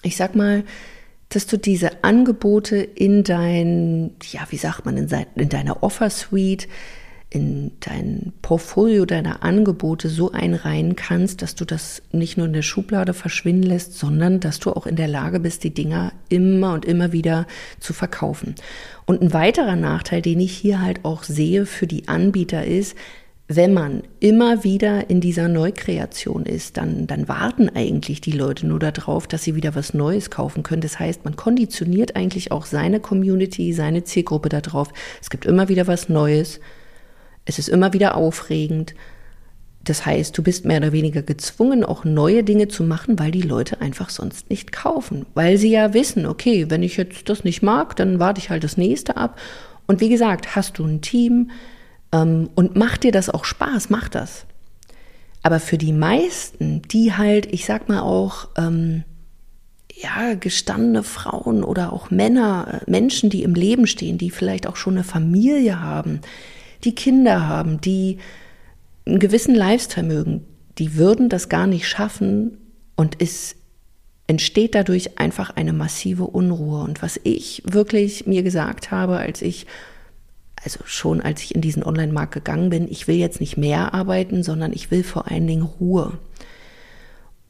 Ich 0.03 0.17
sag 0.17 0.35
mal, 0.35 0.63
dass 1.29 1.47
du 1.47 1.57
diese 1.57 2.03
Angebote 2.03 2.77
in 2.77 3.23
dein, 3.23 4.11
ja, 4.31 4.41
wie 4.49 4.57
sagt 4.57 4.85
man, 4.85 4.97
in, 4.97 5.09
in 5.35 5.49
deiner 5.49 5.81
Offer 5.81 6.09
Suite 6.09 6.67
in 7.33 7.71
dein 7.79 8.31
Portfolio 8.43 9.05
deiner 9.05 9.41
Angebote 9.41 10.07
so 10.07 10.31
einreihen 10.31 10.95
kannst, 10.95 11.41
dass 11.41 11.55
du 11.55 11.65
das 11.65 12.03
nicht 12.11 12.37
nur 12.37 12.45
in 12.45 12.53
der 12.53 12.61
Schublade 12.61 13.15
verschwinden 13.15 13.63
lässt, 13.63 13.97
sondern 13.97 14.39
dass 14.39 14.59
du 14.59 14.71
auch 14.71 14.85
in 14.85 14.95
der 14.95 15.07
Lage 15.07 15.39
bist, 15.39 15.63
die 15.63 15.73
Dinger 15.73 16.11
immer 16.29 16.73
und 16.73 16.85
immer 16.85 17.11
wieder 17.11 17.47
zu 17.79 17.91
verkaufen. 17.93 18.53
Und 19.07 19.23
ein 19.23 19.33
weiterer 19.33 19.75
Nachteil, 19.75 20.21
den 20.21 20.39
ich 20.39 20.55
hier 20.55 20.79
halt 20.79 21.03
auch 21.05 21.23
sehe 21.23 21.65
für 21.65 21.87
die 21.87 22.07
Anbieter 22.07 22.65
ist, 22.65 22.95
wenn 23.47 23.73
man 23.73 24.03
immer 24.19 24.63
wieder 24.63 25.09
in 25.09 25.19
dieser 25.19 25.47
Neukreation 25.47 26.45
ist, 26.45 26.77
dann, 26.77 27.07
dann 27.07 27.27
warten 27.27 27.67
eigentlich 27.67 28.21
die 28.21 28.31
Leute 28.31 28.67
nur 28.67 28.79
darauf, 28.79 29.25
dass 29.25 29.43
sie 29.43 29.55
wieder 29.55 29.73
was 29.73 29.95
Neues 29.95 30.29
kaufen 30.29 30.61
können. 30.61 30.81
Das 30.81 30.99
heißt, 30.99 31.25
man 31.25 31.35
konditioniert 31.35 32.15
eigentlich 32.15 32.51
auch 32.51 32.67
seine 32.67 32.99
Community, 32.99 33.73
seine 33.73 34.03
Zielgruppe 34.03 34.49
darauf. 34.49 34.89
Es 35.19 35.31
gibt 35.31 35.45
immer 35.45 35.67
wieder 35.67 35.87
was 35.87 36.09
Neues 36.09 36.59
es 37.45 37.59
ist 37.59 37.69
immer 37.69 37.93
wieder 37.93 38.15
aufregend. 38.15 38.95
Das 39.83 40.05
heißt, 40.05 40.37
du 40.37 40.43
bist 40.43 40.63
mehr 40.63 40.77
oder 40.77 40.93
weniger 40.93 41.21
gezwungen, 41.21 41.83
auch 41.83 42.05
neue 42.05 42.43
Dinge 42.43 42.69
zu 42.69 42.83
machen, 42.83 43.19
weil 43.19 43.31
die 43.31 43.41
Leute 43.41 43.81
einfach 43.81 44.09
sonst 44.09 44.49
nicht 44.49 44.71
kaufen. 44.71 45.25
Weil 45.33 45.57
sie 45.57 45.71
ja 45.71 45.93
wissen, 45.93 46.25
okay, 46.25 46.69
wenn 46.69 46.83
ich 46.83 46.95
jetzt 46.95 47.27
das 47.27 47.43
nicht 47.43 47.61
mag, 47.61 47.95
dann 47.97 48.19
warte 48.19 48.39
ich 48.39 48.49
halt 48.49 48.63
das 48.63 48.77
nächste 48.77 49.17
ab. 49.17 49.37
Und 49.85 49.99
wie 49.99 50.09
gesagt, 50.09 50.55
hast 50.55 50.79
du 50.79 50.85
ein 50.85 51.01
Team 51.01 51.51
ähm, 52.13 52.49
und 52.55 52.77
macht 52.77 53.03
dir 53.03 53.11
das 53.11 53.29
auch 53.29 53.43
Spaß, 53.43 53.89
mach 53.89 54.07
das. 54.07 54.45
Aber 55.41 55.59
für 55.59 55.77
die 55.77 55.91
meisten, 55.91 56.81
die 56.83 57.13
halt, 57.13 57.51
ich 57.51 57.65
sag 57.65 57.89
mal 57.89 57.99
auch, 57.99 58.47
ähm, 58.57 59.03
ja, 59.93 60.33
gestandene 60.35 61.03
Frauen 61.03 61.63
oder 61.63 61.93
auch 61.93 62.09
Männer, 62.09 62.81
äh, 62.87 62.89
Menschen, 62.89 63.29
die 63.29 63.43
im 63.43 63.53
Leben 63.53 63.85
stehen, 63.85 64.17
die 64.17 64.31
vielleicht 64.31 64.65
auch 64.67 64.77
schon 64.77 64.95
eine 64.95 65.03
Familie 65.03 65.81
haben, 65.81 66.21
die 66.83 66.95
Kinder 66.95 67.47
haben, 67.47 67.81
die 67.81 68.17
einen 69.05 69.19
gewissen 69.19 69.55
Lifestyle 69.55 70.07
mögen, 70.07 70.45
die 70.77 70.95
würden 70.95 71.29
das 71.29 71.49
gar 71.49 71.67
nicht 71.67 71.87
schaffen 71.87 72.57
und 72.95 73.21
es 73.21 73.55
entsteht 74.27 74.75
dadurch 74.75 75.19
einfach 75.19 75.55
eine 75.55 75.73
massive 75.73 76.23
Unruhe. 76.25 76.83
Und 76.83 77.01
was 77.01 77.19
ich 77.23 77.61
wirklich 77.65 78.25
mir 78.25 78.43
gesagt 78.43 78.91
habe, 78.91 79.17
als 79.17 79.41
ich, 79.41 79.67
also 80.63 80.79
schon 80.85 81.21
als 81.21 81.43
ich 81.43 81.55
in 81.55 81.61
diesen 81.61 81.83
Online-Markt 81.83 82.33
gegangen 82.33 82.69
bin, 82.69 82.87
ich 82.89 83.07
will 83.07 83.17
jetzt 83.17 83.41
nicht 83.41 83.57
mehr 83.57 83.93
arbeiten, 83.93 84.43
sondern 84.43 84.71
ich 84.71 84.91
will 84.91 85.03
vor 85.03 85.29
allen 85.29 85.47
Dingen 85.47 85.63
Ruhe. 85.63 86.13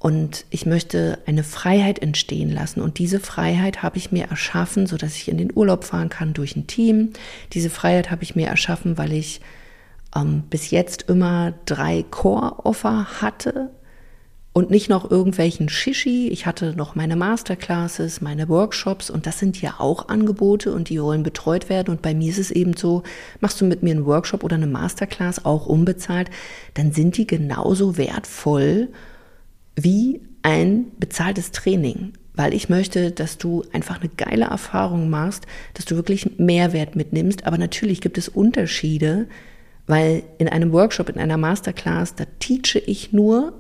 Und 0.04 0.44
ich 0.50 0.66
möchte 0.66 1.20
eine 1.28 1.46
Freiheit 1.46 1.98
entstehen 1.98 2.52
lassen. 2.52 2.82
Und 2.82 3.00
diese 3.00 3.22
Freiheit 3.22 3.84
habe 3.84 3.96
ich 3.96 4.12
mir 4.12 4.26
erschaffen, 4.26 4.86
so 4.86 4.98
dass 4.98 5.16
ich 5.16 5.30
in 5.30 5.38
den 5.38 5.56
Urlaub 5.56 5.86
fahren 5.86 6.10
kann 6.10 6.34
durch 6.34 6.58
ein 6.58 6.68
Team. 6.68 7.12
Diese 7.54 7.70
Freiheit 7.70 8.12
habe 8.12 8.22
ich 8.24 8.36
mir 8.36 8.48
erschaffen, 8.48 8.98
weil 8.98 9.14
ich 9.14 9.40
ähm, 10.14 10.44
bis 10.50 10.72
jetzt 10.72 11.04
immer 11.04 11.54
drei 11.66 12.04
Core-Offer 12.04 13.22
hatte 13.22 13.70
und 14.52 14.70
nicht 14.70 14.90
noch 14.90 15.10
irgendwelchen 15.10 15.70
Shishi. 15.70 16.28
Ich 16.28 16.46
hatte 16.46 16.76
noch 16.76 16.96
meine 16.96 17.16
Masterclasses, 17.16 18.20
meine 18.20 18.50
Workshops 18.50 19.10
und 19.10 19.26
das 19.26 19.40
sind 19.40 19.62
ja 19.62 19.76
auch 19.78 20.10
Angebote 20.10 20.74
und 20.74 20.90
die 20.90 21.02
wollen 21.02 21.24
betreut 21.24 21.70
werden. 21.70 21.92
Und 21.92 22.02
bei 22.02 22.14
mir 22.14 22.30
ist 22.30 22.40
es 22.40 22.52
eben 22.52 22.76
so, 22.76 23.04
machst 23.40 23.62
du 23.62 23.64
mit 23.64 23.84
mir 23.84 23.92
einen 23.92 24.06
Workshop 24.06 24.44
oder 24.44 24.58
eine 24.58 24.68
Masterclass 24.68 25.46
auch 25.46 25.66
unbezahlt, 25.66 26.30
dann 26.74 26.92
sind 26.92 27.16
die 27.16 27.26
genauso 27.26 27.96
wertvoll 27.96 28.90
wie 29.76 30.22
ein 30.42 30.86
bezahltes 31.00 31.52
Training, 31.52 32.14
weil 32.34 32.54
ich 32.54 32.70
möchte, 32.70 33.12
dass 33.12 33.38
du 33.38 33.64
einfach 33.72 34.02
eine 34.02 34.10
geile 34.10 34.46
Erfahrung 34.46 35.10
machst, 35.10 35.46
dass 35.74 35.86
du 35.86 35.96
wirklich 35.96 36.38
Mehrwert 36.38 36.96
mitnimmst. 36.96 37.46
Aber 37.46 37.58
natürlich 37.58 38.02
gibt 38.02 38.18
es 38.18 38.30
Unterschiede, 38.30 39.28
weil 39.88 40.24
in 40.38 40.48
einem 40.48 40.72
Workshop, 40.72 41.10
in 41.10 41.20
einer 41.20 41.38
Masterclass, 41.38 42.16
da 42.16 42.26
teache 42.40 42.80
ich 42.80 43.14
nur. 43.14 43.54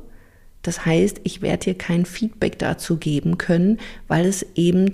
Das 0.61 0.85
heißt, 0.85 1.21
ich 1.23 1.41
werde 1.41 1.65
dir 1.65 1.77
kein 1.77 2.05
Feedback 2.05 2.57
dazu 2.59 2.97
geben 2.97 3.37
können, 3.37 3.79
weil 4.07 4.25
es 4.25 4.45
eben 4.55 4.91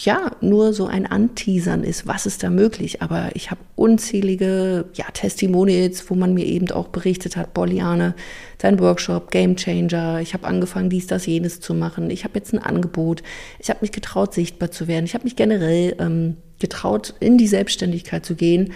ja, 0.00 0.32
nur 0.40 0.72
so 0.72 0.86
ein 0.86 1.06
Anteasern 1.06 1.82
ist, 1.84 2.06
was 2.06 2.26
ist 2.26 2.42
da 2.42 2.50
möglich. 2.50 3.02
Aber 3.02 3.30
ich 3.34 3.50
habe 3.50 3.60
unzählige 3.76 4.86
ja, 4.94 5.06
Testimonials, 5.12 6.08
wo 6.10 6.14
man 6.14 6.34
mir 6.34 6.46
eben 6.46 6.70
auch 6.70 6.88
berichtet 6.88 7.36
hat, 7.36 7.54
Bolliane, 7.54 8.14
sein 8.60 8.78
Workshop, 8.80 9.30
Game 9.30 9.56
Changer, 9.56 10.20
ich 10.20 10.34
habe 10.34 10.46
angefangen, 10.46 10.90
dies, 10.90 11.06
das, 11.06 11.26
jenes 11.26 11.60
zu 11.60 11.74
machen. 11.74 12.10
Ich 12.10 12.24
habe 12.24 12.34
jetzt 12.38 12.52
ein 12.52 12.58
Angebot. 12.58 13.22
Ich 13.58 13.70
habe 13.70 13.80
mich 13.82 13.92
getraut, 13.92 14.34
sichtbar 14.34 14.70
zu 14.70 14.88
werden. 14.88 15.04
Ich 15.04 15.14
habe 15.14 15.24
mich 15.24 15.36
generell 15.36 15.96
ähm, 15.98 16.36
getraut, 16.58 17.14
in 17.20 17.38
die 17.38 17.46
Selbstständigkeit 17.46 18.24
zu 18.24 18.34
gehen. 18.34 18.72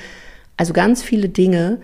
Also 0.56 0.72
ganz 0.72 1.02
viele 1.02 1.28
Dinge. 1.28 1.80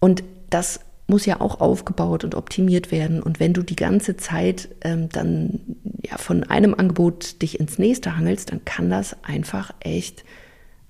Und 0.00 0.22
das 0.50 0.80
muss 1.06 1.26
ja 1.26 1.40
auch 1.40 1.60
aufgebaut 1.60 2.24
und 2.24 2.34
optimiert 2.34 2.90
werden. 2.90 3.22
Und 3.22 3.38
wenn 3.38 3.52
du 3.52 3.62
die 3.62 3.76
ganze 3.76 4.16
Zeit 4.16 4.68
ähm, 4.82 5.08
dann 5.10 5.60
ja 6.04 6.18
von 6.18 6.44
einem 6.44 6.74
Angebot 6.74 7.40
dich 7.42 7.60
ins 7.60 7.78
nächste 7.78 8.16
hangelst, 8.16 8.50
dann 8.50 8.64
kann 8.64 8.90
das 8.90 9.16
einfach 9.22 9.72
echt 9.80 10.24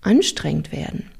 anstrengend 0.00 0.73
werden. 0.73 1.11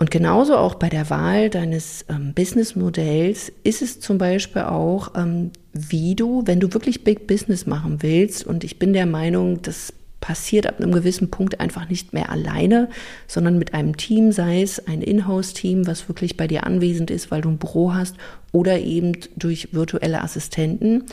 Und 0.00 0.12
genauso 0.12 0.56
auch 0.56 0.76
bei 0.76 0.88
der 0.88 1.10
Wahl 1.10 1.50
deines 1.50 2.04
ähm, 2.08 2.32
Businessmodells 2.32 3.52
ist 3.64 3.82
es 3.82 3.98
zum 3.98 4.18
Beispiel 4.18 4.62
auch, 4.62 5.14
ähm, 5.16 5.50
wie 5.72 6.14
du, 6.14 6.42
wenn 6.46 6.60
du 6.60 6.72
wirklich 6.72 7.02
Big 7.02 7.26
Business 7.26 7.66
machen 7.66 8.02
willst, 8.02 8.46
und 8.46 8.62
ich 8.62 8.78
bin 8.78 8.92
der 8.92 9.06
Meinung, 9.06 9.60
das 9.62 9.92
passiert 10.20 10.66
ab 10.66 10.80
einem 10.80 10.92
gewissen 10.92 11.30
Punkt 11.30 11.60
einfach 11.60 11.88
nicht 11.88 12.12
mehr 12.12 12.30
alleine, 12.30 12.88
sondern 13.26 13.58
mit 13.58 13.74
einem 13.74 13.96
Team, 13.96 14.32
sei 14.32 14.62
es 14.62 14.86
ein 14.86 15.02
Inhouse-Team, 15.02 15.86
was 15.86 16.08
wirklich 16.08 16.36
bei 16.36 16.46
dir 16.46 16.64
anwesend 16.64 17.10
ist, 17.10 17.30
weil 17.30 17.40
du 17.40 17.48
ein 17.48 17.58
Büro 17.58 17.94
hast, 17.94 18.16
oder 18.52 18.78
eben 18.78 19.12
durch 19.36 19.72
virtuelle 19.72 20.22
Assistenten. 20.22 21.04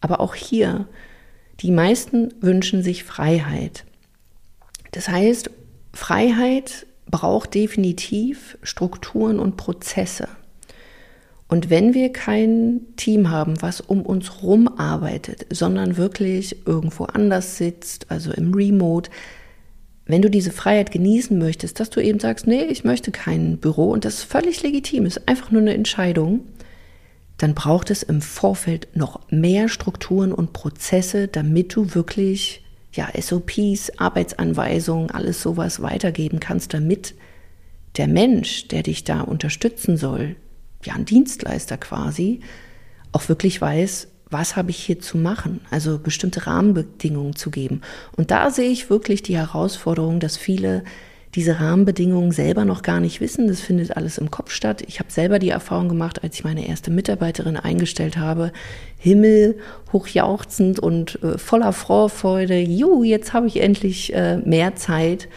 Aber 0.00 0.20
auch 0.20 0.34
hier, 0.34 0.86
die 1.60 1.70
meisten 1.70 2.34
wünschen 2.40 2.82
sich 2.82 3.04
Freiheit. 3.04 3.84
Das 4.92 5.08
heißt, 5.08 5.50
Freiheit 5.92 6.86
braucht 7.10 7.54
definitiv 7.54 8.58
Strukturen 8.62 9.38
und 9.38 9.56
Prozesse. 9.56 10.28
Und 11.48 11.70
wenn 11.70 11.94
wir 11.94 12.12
kein 12.12 12.80
Team 12.96 13.30
haben, 13.30 13.62
was 13.62 13.80
um 13.80 14.02
uns 14.02 14.42
rum 14.42 14.68
arbeitet, 14.78 15.46
sondern 15.50 15.96
wirklich 15.96 16.66
irgendwo 16.66 17.04
anders 17.04 17.56
sitzt, 17.56 18.10
also 18.10 18.32
im 18.32 18.52
Remote, 18.52 19.10
wenn 20.06 20.22
du 20.22 20.30
diese 20.30 20.50
Freiheit 20.50 20.90
genießen 20.90 21.38
möchtest, 21.38 21.78
dass 21.78 21.90
du 21.90 22.00
eben 22.00 22.18
sagst, 22.18 22.46
nee, 22.46 22.64
ich 22.64 22.84
möchte 22.84 23.12
kein 23.12 23.58
Büro 23.58 23.90
und 23.90 24.04
das 24.04 24.14
ist 24.14 24.24
völlig 24.24 24.62
legitim, 24.62 25.06
ist 25.06 25.28
einfach 25.28 25.50
nur 25.50 25.60
eine 25.60 25.74
Entscheidung, 25.74 26.40
dann 27.38 27.54
braucht 27.54 27.90
es 27.90 28.02
im 28.02 28.22
Vorfeld 28.22 28.88
noch 28.94 29.20
mehr 29.30 29.68
Strukturen 29.68 30.32
und 30.32 30.52
Prozesse, 30.52 31.28
damit 31.28 31.74
du 31.74 31.94
wirklich 31.94 32.64
ja 32.92 33.08
SOPs, 33.20 33.98
Arbeitsanweisungen, 33.98 35.10
alles 35.10 35.42
sowas 35.42 35.82
weitergeben 35.82 36.40
kannst, 36.40 36.72
damit 36.72 37.14
der 37.96 38.08
Mensch, 38.08 38.68
der 38.68 38.82
dich 38.82 39.04
da 39.04 39.20
unterstützen 39.20 39.96
soll, 39.96 40.36
ja 40.86 40.94
ein 40.94 41.04
Dienstleister 41.04 41.76
quasi, 41.76 42.40
auch 43.12 43.28
wirklich 43.28 43.60
weiß, 43.60 44.08
was 44.30 44.56
habe 44.56 44.70
ich 44.70 44.78
hier 44.78 44.98
zu 44.98 45.18
machen, 45.18 45.60
also 45.70 45.98
bestimmte 45.98 46.46
Rahmenbedingungen 46.46 47.36
zu 47.36 47.50
geben. 47.50 47.82
Und 48.16 48.30
da 48.30 48.50
sehe 48.50 48.70
ich 48.70 48.90
wirklich 48.90 49.22
die 49.22 49.36
Herausforderung, 49.36 50.18
dass 50.18 50.36
viele 50.36 50.82
diese 51.36 51.60
Rahmenbedingungen 51.60 52.32
selber 52.32 52.64
noch 52.64 52.82
gar 52.82 52.98
nicht 52.98 53.20
wissen. 53.20 53.46
Das 53.46 53.60
findet 53.60 53.94
alles 53.96 54.16
im 54.16 54.30
Kopf 54.30 54.50
statt. 54.50 54.82
Ich 54.86 55.00
habe 55.00 55.12
selber 55.12 55.38
die 55.38 55.50
Erfahrung 55.50 55.88
gemacht, 55.88 56.24
als 56.24 56.36
ich 56.36 56.44
meine 56.44 56.66
erste 56.66 56.90
Mitarbeiterin 56.90 57.58
eingestellt 57.58 58.16
habe, 58.16 58.52
Himmel 58.96 59.58
hochjauchzend 59.92 60.78
und 60.78 61.22
äh, 61.22 61.36
voller 61.36 61.74
Vorfreude, 61.74 62.58
juhu, 62.58 63.04
jetzt 63.04 63.34
habe 63.34 63.48
ich 63.48 63.60
endlich 63.60 64.14
äh, 64.14 64.38
mehr 64.38 64.76
Zeit 64.76 65.28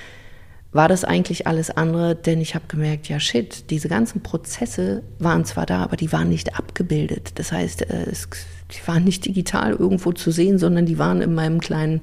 war 0.71 0.87
das 0.87 1.03
eigentlich 1.03 1.47
alles 1.47 1.71
andere, 1.71 2.15
denn 2.15 2.41
ich 2.41 2.53
habe 2.53 2.65
gemerkt, 2.67 3.09
ja 3.09 3.19
shit, 3.19 3.69
diese 3.71 3.89
ganzen 3.89 4.21
Prozesse 4.21 5.01
waren 5.17 5.43
zwar 5.45 5.65
da, 5.65 5.81
aber 5.81 5.97
die 5.97 6.11
waren 6.11 6.29
nicht 6.29 6.55
abgebildet. 6.57 7.31
Das 7.35 7.51
heißt, 7.51 7.89
äh, 7.89 8.05
es, 8.11 8.29
die 8.71 8.87
waren 8.87 9.03
nicht 9.03 9.25
digital 9.25 9.71
irgendwo 9.71 10.11
zu 10.11 10.31
sehen, 10.31 10.59
sondern 10.59 10.85
die 10.85 10.99
waren 10.99 11.21
in 11.21 11.33
meinem 11.33 11.59
kleinen 11.59 12.01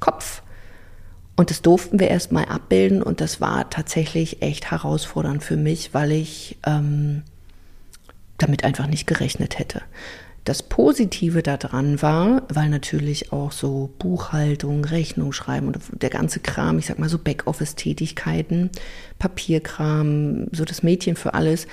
Kopf. 0.00 0.42
Und 1.36 1.50
das 1.50 1.62
durften 1.62 1.98
wir 1.98 2.08
erst 2.08 2.30
mal 2.30 2.44
abbilden 2.44 3.02
und 3.02 3.20
das 3.20 3.40
war 3.40 3.68
tatsächlich 3.70 4.42
echt 4.42 4.70
herausfordernd 4.70 5.42
für 5.42 5.56
mich, 5.56 5.92
weil 5.92 6.12
ich 6.12 6.58
ähm, 6.64 7.22
damit 8.38 8.64
einfach 8.64 8.86
nicht 8.86 9.06
gerechnet 9.06 9.58
hätte. 9.58 9.82
Das 10.44 10.62
Positive 10.62 11.42
daran 11.42 12.02
war, 12.02 12.42
weil 12.50 12.68
natürlich 12.68 13.32
auch 13.32 13.50
so 13.50 13.94
Buchhaltung, 13.98 14.84
Rechnung 14.84 15.32
schreiben 15.32 15.68
und 15.68 15.78
der 15.90 16.10
ganze 16.10 16.40
Kram, 16.40 16.78
ich 16.78 16.86
sag 16.86 16.98
mal 16.98 17.08
so 17.08 17.18
Backoffice-Tätigkeiten, 17.18 18.70
Papierkram, 19.18 20.48
so 20.52 20.66
das 20.66 20.82
Mädchen 20.82 21.16
für 21.16 21.32
alles, 21.32 21.66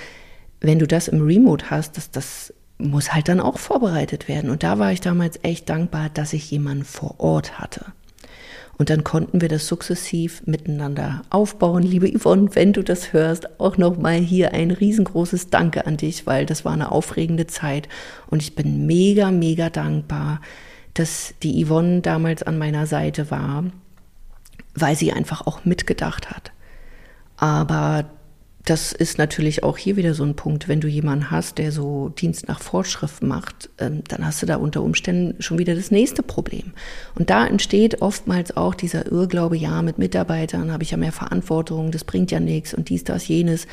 wenn 0.60 0.78
du 0.78 0.86
das 0.86 1.08
im 1.08 1.20
Remote 1.22 1.70
hast, 1.70 1.98
das, 1.98 2.10
das 2.10 2.54
muss 2.78 3.12
halt 3.12 3.28
dann 3.28 3.40
auch 3.40 3.58
vorbereitet 3.58 4.26
werden. 4.26 4.50
Und 4.50 4.62
da 4.62 4.78
war 4.78 4.90
ich 4.90 5.02
damals 5.02 5.38
echt 5.42 5.68
dankbar, 5.68 6.08
dass 6.08 6.32
ich 6.32 6.50
jemanden 6.50 6.84
vor 6.84 7.20
Ort 7.20 7.58
hatte. 7.58 7.92
Und 8.78 8.90
dann 8.90 9.04
konnten 9.04 9.40
wir 9.40 9.48
das 9.48 9.68
sukzessiv 9.68 10.42
miteinander 10.46 11.22
aufbauen. 11.30 11.82
Liebe 11.82 12.10
Yvonne, 12.10 12.54
wenn 12.54 12.72
du 12.72 12.82
das 12.82 13.12
hörst, 13.12 13.60
auch 13.60 13.76
nochmal 13.76 14.16
hier 14.16 14.54
ein 14.54 14.70
riesengroßes 14.70 15.50
Danke 15.50 15.86
an 15.86 15.96
dich, 15.96 16.26
weil 16.26 16.46
das 16.46 16.64
war 16.64 16.72
eine 16.72 16.90
aufregende 16.90 17.46
Zeit. 17.46 17.88
Und 18.28 18.42
ich 18.42 18.54
bin 18.54 18.86
mega, 18.86 19.30
mega 19.30 19.70
dankbar, 19.70 20.40
dass 20.94 21.34
die 21.42 21.64
Yvonne 21.64 22.00
damals 22.00 22.42
an 22.42 22.58
meiner 22.58 22.86
Seite 22.86 23.30
war, 23.30 23.64
weil 24.74 24.96
sie 24.96 25.12
einfach 25.12 25.46
auch 25.46 25.64
mitgedacht 25.64 26.30
hat. 26.30 26.52
Aber 27.36 28.06
das 28.64 28.92
ist 28.92 29.18
natürlich 29.18 29.64
auch 29.64 29.76
hier 29.76 29.96
wieder 29.96 30.14
so 30.14 30.22
ein 30.22 30.36
Punkt, 30.36 30.68
wenn 30.68 30.80
du 30.80 30.86
jemanden 30.86 31.32
hast, 31.32 31.58
der 31.58 31.72
so 31.72 32.10
Dienst 32.10 32.46
nach 32.46 32.60
Vorschrift 32.60 33.22
macht, 33.22 33.70
ähm, 33.78 34.04
dann 34.06 34.24
hast 34.24 34.40
du 34.40 34.46
da 34.46 34.56
unter 34.56 34.82
Umständen 34.82 35.42
schon 35.42 35.58
wieder 35.58 35.74
das 35.74 35.90
nächste 35.90 36.22
Problem. 36.22 36.72
Und 37.16 37.30
da 37.30 37.44
entsteht 37.44 38.02
oftmals 38.02 38.56
auch 38.56 38.74
dieser 38.74 39.10
Irrglaube, 39.10 39.56
ja, 39.56 39.82
mit 39.82 39.98
Mitarbeitern 39.98 40.70
habe 40.72 40.84
ich 40.84 40.92
ja 40.92 40.96
mehr 40.96 41.12
Verantwortung, 41.12 41.90
das 41.90 42.04
bringt 42.04 42.30
ja 42.30 42.38
nichts 42.38 42.72
und 42.72 42.88
dies, 42.88 43.02
das, 43.02 43.26
jenes. 43.26 43.66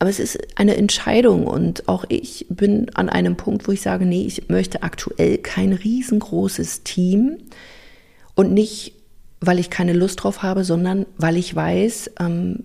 Aber 0.00 0.10
es 0.10 0.18
ist 0.18 0.38
eine 0.56 0.76
Entscheidung 0.76 1.46
und 1.46 1.88
auch 1.88 2.04
ich 2.08 2.46
bin 2.48 2.90
an 2.94 3.08
einem 3.08 3.36
Punkt, 3.36 3.68
wo 3.68 3.72
ich 3.72 3.80
sage, 3.80 4.06
nee, 4.06 4.24
ich 4.26 4.48
möchte 4.48 4.82
aktuell 4.82 5.38
kein 5.38 5.72
riesengroßes 5.72 6.82
Team 6.82 7.38
und 8.34 8.52
nicht, 8.52 8.94
weil 9.40 9.60
ich 9.60 9.70
keine 9.70 9.92
Lust 9.92 10.22
drauf 10.22 10.42
habe, 10.42 10.64
sondern 10.64 11.06
weil 11.16 11.36
ich 11.36 11.54
weiß, 11.54 12.12
ähm, 12.20 12.64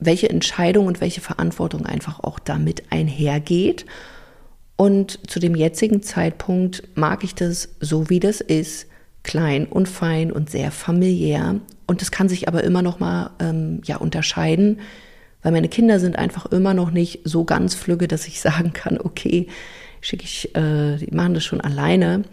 welche 0.00 0.30
Entscheidung 0.30 0.86
und 0.86 1.00
welche 1.00 1.20
Verantwortung 1.20 1.86
einfach 1.86 2.20
auch 2.20 2.38
damit 2.38 2.84
einhergeht. 2.90 3.86
Und 4.76 5.30
zu 5.30 5.40
dem 5.40 5.54
jetzigen 5.54 6.02
Zeitpunkt 6.02 6.82
mag 6.94 7.22
ich 7.22 7.34
das 7.34 7.68
so, 7.80 8.08
wie 8.08 8.20
das 8.20 8.40
ist, 8.40 8.86
klein 9.22 9.66
und 9.66 9.88
fein 9.88 10.32
und 10.32 10.50
sehr 10.50 10.70
familiär. 10.70 11.60
Und 11.86 12.02
es 12.02 12.10
kann 12.10 12.28
sich 12.28 12.48
aber 12.48 12.64
immer 12.64 12.82
noch 12.82 13.00
mal 13.00 13.30
ähm, 13.40 13.82
ja 13.84 13.96
unterscheiden, 13.96 14.80
weil 15.42 15.52
meine 15.52 15.68
Kinder 15.68 16.00
sind 16.00 16.16
einfach 16.16 16.46
immer 16.46 16.72
noch 16.74 16.90
nicht 16.90 17.20
so 17.24 17.44
ganz 17.44 17.74
flügge, 17.74 18.08
dass 18.08 18.26
ich 18.26 18.40
sagen 18.40 18.72
kann, 18.72 18.98
okay, 18.98 19.48
schicke 20.00 20.24
ich, 20.24 20.54
äh, 20.56 20.96
die 20.96 21.14
machen 21.14 21.34
das 21.34 21.44
schon 21.44 21.60
alleine. 21.60 22.24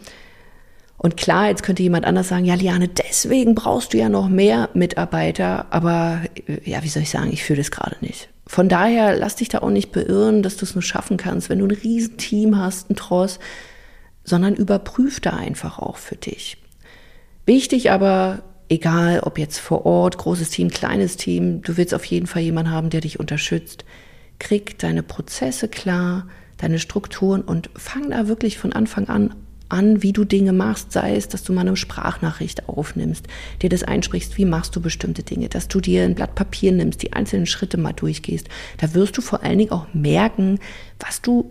Und 0.97 1.15
klar, 1.15 1.47
jetzt 1.47 1.61
könnte 1.61 1.83
jemand 1.83 2.05
anders 2.05 2.27
sagen, 2.27 2.45
ja, 2.45 2.55
Liane, 2.55 2.87
deswegen 2.87 3.53
brauchst 3.53 3.93
du 3.93 3.97
ja 3.97 4.09
noch 4.09 4.29
mehr 4.29 4.69
Mitarbeiter, 4.73 5.67
aber 5.69 6.21
äh, 6.47 6.69
ja, 6.69 6.83
wie 6.83 6.89
soll 6.89 7.03
ich 7.03 7.11
sagen, 7.11 7.31
ich 7.31 7.43
fühle 7.43 7.59
das 7.59 7.71
gerade 7.71 7.97
nicht. 8.01 8.29
Von 8.47 8.67
daher 8.67 9.15
lass 9.15 9.35
dich 9.35 9.49
da 9.49 9.59
auch 9.59 9.69
nicht 9.69 9.91
beirren, 9.91 10.41
dass 10.41 10.57
du 10.57 10.65
es 10.65 10.73
nur 10.73 10.81
schaffen 10.81 11.17
kannst, 11.17 11.49
wenn 11.49 11.59
du 11.59 11.65
ein 11.65 11.71
Riesenteam 11.71 12.57
hast, 12.57 12.89
ein 12.89 12.95
Tross, 12.95 13.39
sondern 14.23 14.55
überprüf 14.55 15.19
da 15.19 15.31
einfach 15.31 15.79
auch 15.79 15.97
für 15.97 16.15
dich. 16.15 16.57
Wichtig 17.45 17.91
aber, 17.91 18.39
egal 18.67 19.19
ob 19.19 19.37
jetzt 19.37 19.59
vor 19.59 19.85
Ort, 19.85 20.17
großes 20.17 20.49
Team, 20.49 20.69
kleines 20.69 21.15
Team, 21.17 21.61
du 21.61 21.77
willst 21.77 21.93
auf 21.93 22.05
jeden 22.05 22.27
Fall 22.27 22.41
jemanden 22.41 22.71
haben, 22.71 22.89
der 22.89 23.01
dich 23.01 23.19
unterstützt. 23.19 23.85
Krieg 24.39 24.79
deine 24.79 25.03
Prozesse 25.03 25.67
klar, 25.67 26.27
deine 26.57 26.79
Strukturen 26.79 27.41
und 27.41 27.69
fang 27.75 28.09
da 28.09 28.27
wirklich 28.27 28.57
von 28.57 28.73
Anfang 28.73 29.09
an 29.09 29.35
an, 29.69 30.03
wie 30.03 30.13
du 30.13 30.25
Dinge 30.25 30.53
machst, 30.53 30.91
sei 30.91 31.15
es, 31.15 31.27
dass 31.27 31.43
du 31.43 31.53
mal 31.53 31.61
eine 31.61 31.75
Sprachnachricht 31.75 32.69
aufnimmst, 32.69 33.27
dir 33.61 33.69
das 33.69 33.83
einsprichst, 33.83 34.37
wie 34.37 34.45
machst 34.45 34.75
du 34.75 34.81
bestimmte 34.81 35.23
Dinge, 35.23 35.49
dass 35.49 35.67
du 35.67 35.79
dir 35.79 36.03
ein 36.03 36.15
Blatt 36.15 36.35
Papier 36.35 36.71
nimmst, 36.71 37.01
die 37.03 37.13
einzelnen 37.13 37.45
Schritte 37.45 37.77
mal 37.77 37.93
durchgehst. 37.93 38.47
Da 38.77 38.93
wirst 38.93 39.17
du 39.17 39.21
vor 39.21 39.43
allen 39.43 39.57
Dingen 39.57 39.71
auch 39.71 39.87
merken, 39.93 40.59
was 40.99 41.21
du 41.21 41.49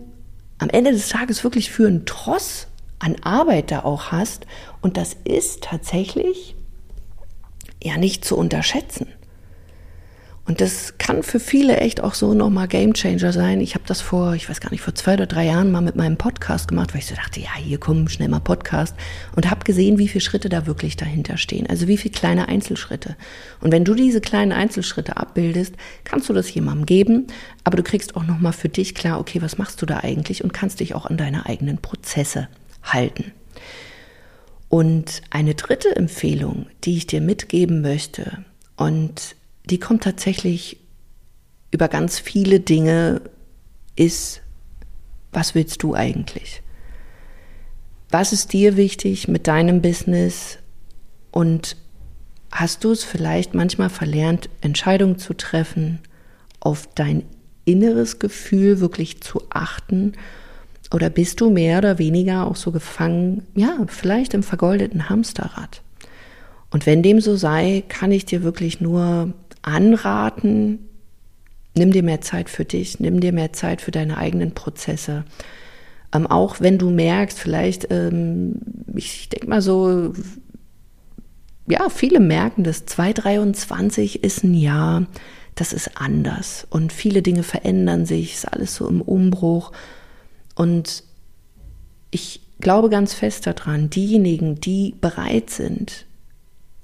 am 0.57 0.69
Ende 0.69 0.91
des 0.91 1.09
Tages 1.09 1.43
wirklich 1.43 1.71
für 1.71 1.87
einen 1.87 2.05
Tross 2.05 2.67
an 2.99 3.15
Arbeit 3.21 3.71
da 3.71 3.83
auch 3.83 4.11
hast. 4.11 4.47
Und 4.81 4.97
das 4.97 5.15
ist 5.23 5.63
tatsächlich 5.63 6.55
ja 7.83 7.97
nicht 7.97 8.25
zu 8.25 8.35
unterschätzen. 8.35 9.07
Und 10.47 10.61
das 10.61 10.97
kann 10.97 11.23
für 11.23 11.41
viele 11.41 11.77
echt 11.77 12.01
auch 12.01 12.13
so 12.13 12.33
nochmal 12.33 12.69
Gamechanger 12.69 13.33
sein. 13.33 13.59
Ich 13.59 13.75
habe 13.75 13.83
das 13.85 13.99
vor, 13.99 14.33
ich 14.33 14.49
weiß 14.49 14.61
gar 14.61 14.71
nicht, 14.71 14.79
vor 14.79 14.95
zwei 14.95 15.15
oder 15.15 15.25
drei 15.25 15.45
Jahren 15.45 15.71
mal 15.71 15.81
mit 15.81 15.97
meinem 15.97 16.15
Podcast 16.15 16.69
gemacht, 16.69 16.93
weil 16.93 16.99
ich 16.99 17.05
so 17.05 17.15
dachte, 17.15 17.41
ja, 17.41 17.53
hier 17.57 17.79
komm, 17.79 18.07
schnell 18.07 18.29
mal 18.29 18.39
Podcast. 18.39 18.95
Und 19.35 19.49
habe 19.51 19.65
gesehen, 19.65 19.97
wie 19.97 20.07
viele 20.07 20.21
Schritte 20.21 20.47
da 20.47 20.65
wirklich 20.65 20.95
dahinter 20.95 21.35
stehen. 21.35 21.67
Also 21.67 21.89
wie 21.89 21.97
viele 21.97 22.13
kleine 22.13 22.47
Einzelschritte. 22.47 23.17
Und 23.59 23.73
wenn 23.73 23.83
du 23.83 23.93
diese 23.93 24.21
kleinen 24.21 24.53
Einzelschritte 24.53 25.17
abbildest, 25.17 25.75
kannst 26.05 26.29
du 26.29 26.33
das 26.33 26.53
jemandem 26.53 26.85
geben. 26.85 27.27
Aber 27.65 27.75
du 27.75 27.83
kriegst 27.83 28.15
auch 28.15 28.23
nochmal 28.23 28.53
für 28.53 28.69
dich 28.69 28.95
klar, 28.95 29.19
okay, 29.19 29.41
was 29.41 29.57
machst 29.57 29.81
du 29.81 29.85
da 29.85 29.97
eigentlich? 29.97 30.45
Und 30.45 30.53
kannst 30.53 30.79
dich 30.79 30.95
auch 30.95 31.05
an 31.05 31.17
deine 31.17 31.45
eigenen 31.45 31.79
Prozesse 31.79 32.47
halten. 32.83 33.33
Und 34.69 35.23
eine 35.29 35.55
dritte 35.55 35.93
Empfehlung, 35.93 36.67
die 36.85 36.95
ich 36.95 37.05
dir 37.05 37.19
mitgeben 37.19 37.81
möchte, 37.81 38.45
und 38.77 39.35
die 39.71 39.79
kommt 39.79 40.03
tatsächlich 40.03 40.77
über 41.71 41.87
ganz 41.87 42.19
viele 42.19 42.59
Dinge, 42.59 43.21
ist, 43.95 44.41
was 45.31 45.55
willst 45.55 45.83
du 45.83 45.95
eigentlich? 45.95 46.61
Was 48.09 48.31
ist 48.31 48.53
dir 48.53 48.77
wichtig 48.77 49.27
mit 49.27 49.47
deinem 49.47 49.81
Business? 49.81 50.59
Und 51.31 51.75
hast 52.51 52.83
du 52.83 52.91
es 52.91 53.03
vielleicht 53.03 53.53
manchmal 53.53 53.89
verlernt, 53.89 54.49
Entscheidungen 54.61 55.17
zu 55.17 55.33
treffen, 55.33 55.99
auf 56.59 56.87
dein 56.95 57.23
inneres 57.65 58.19
Gefühl 58.19 58.79
wirklich 58.79 59.21
zu 59.21 59.41
achten? 59.49 60.13
Oder 60.93 61.09
bist 61.09 61.41
du 61.41 61.49
mehr 61.49 61.79
oder 61.79 61.99
weniger 61.99 62.47
auch 62.47 62.55
so 62.55 62.71
gefangen, 62.71 63.45
ja, 63.55 63.75
vielleicht 63.87 64.33
im 64.33 64.43
vergoldeten 64.43 65.09
Hamsterrad? 65.09 65.81
Und 66.69 66.85
wenn 66.85 67.03
dem 67.03 67.19
so 67.19 67.35
sei, 67.35 67.83
kann 67.89 68.11
ich 68.11 68.25
dir 68.25 68.43
wirklich 68.43 68.79
nur 68.79 69.33
anraten, 69.67 70.87
nimm 71.75 71.91
dir 71.91 72.03
mehr 72.03 72.21
Zeit 72.21 72.49
für 72.49 72.65
dich, 72.65 72.99
nimm 72.99 73.19
dir 73.19 73.33
mehr 73.33 73.53
Zeit 73.53 73.81
für 73.81 73.91
deine 73.91 74.17
eigenen 74.17 74.53
Prozesse. 74.53 75.25
Ähm, 76.13 76.25
auch 76.25 76.59
wenn 76.61 76.77
du 76.77 76.89
merkst, 76.89 77.37
vielleicht, 77.37 77.91
ähm, 77.91 78.61
ich 78.95 79.29
denke 79.29 79.47
mal 79.47 79.61
so, 79.61 80.13
ja, 81.69 81.89
viele 81.89 82.21
merken 82.21 82.63
dass 82.63 82.85
2023 82.85 84.23
ist 84.23 84.43
ein 84.43 84.53
Jahr, 84.53 85.05
das 85.55 85.73
ist 85.73 85.99
anders 85.99 86.65
und 86.69 86.93
viele 86.93 87.21
Dinge 87.21 87.43
verändern 87.43 88.05
sich, 88.05 88.35
ist 88.35 88.51
alles 88.51 88.75
so 88.75 88.87
im 88.87 89.01
Umbruch. 89.01 89.73
Und 90.55 91.03
ich 92.09 92.41
glaube 92.61 92.89
ganz 92.89 93.13
fest 93.13 93.47
daran, 93.47 93.89
diejenigen, 93.89 94.55
die 94.55 94.95
bereit 95.01 95.49
sind, 95.49 96.06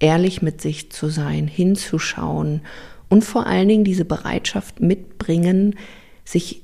ehrlich 0.04 0.42
mit 0.42 0.60
sich 0.60 0.92
zu 0.92 1.08
sein, 1.08 1.48
hinzuschauen 1.48 2.62
und 3.08 3.24
vor 3.24 3.48
allen 3.48 3.70
Dingen 3.70 3.86
diese 3.86 4.04
Bereitschaft 4.04 4.82
mitbringen, 4.82 5.78
sich, 6.26 6.62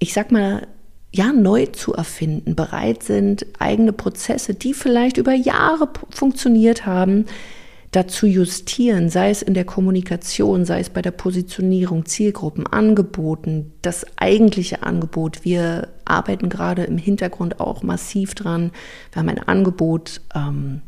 ich 0.00 0.12
sag 0.12 0.32
mal, 0.32 0.66
ja, 1.12 1.32
neu 1.32 1.66
zu 1.66 1.94
erfinden, 1.94 2.56
bereit 2.56 3.04
sind, 3.04 3.46
eigene 3.60 3.92
Prozesse, 3.92 4.54
die 4.54 4.74
vielleicht 4.74 5.18
über 5.18 5.34
Jahre 5.34 5.88
funktioniert 6.10 6.84
haben, 6.84 7.26
dazu 7.92 8.26
justieren, 8.26 9.08
sei 9.08 9.30
es 9.30 9.42
in 9.42 9.54
der 9.54 9.64
Kommunikation, 9.64 10.64
sei 10.64 10.80
es 10.80 10.90
bei 10.90 11.02
der 11.02 11.10
Positionierung, 11.12 12.06
Zielgruppen, 12.06 12.66
Angeboten, 12.66 13.72
das 13.82 14.04
eigentliche 14.16 14.82
Angebot. 14.82 15.44
Wir 15.44 15.88
arbeiten 16.04 16.48
gerade 16.48 16.84
im 16.84 16.98
Hintergrund 16.98 17.60
auch 17.60 17.82
massiv 17.84 18.34
dran. 18.34 18.72
Wir 19.12 19.20
haben 19.20 19.28
ein 19.28 19.46
Angebot 19.46 20.20
ähm, 20.34 20.82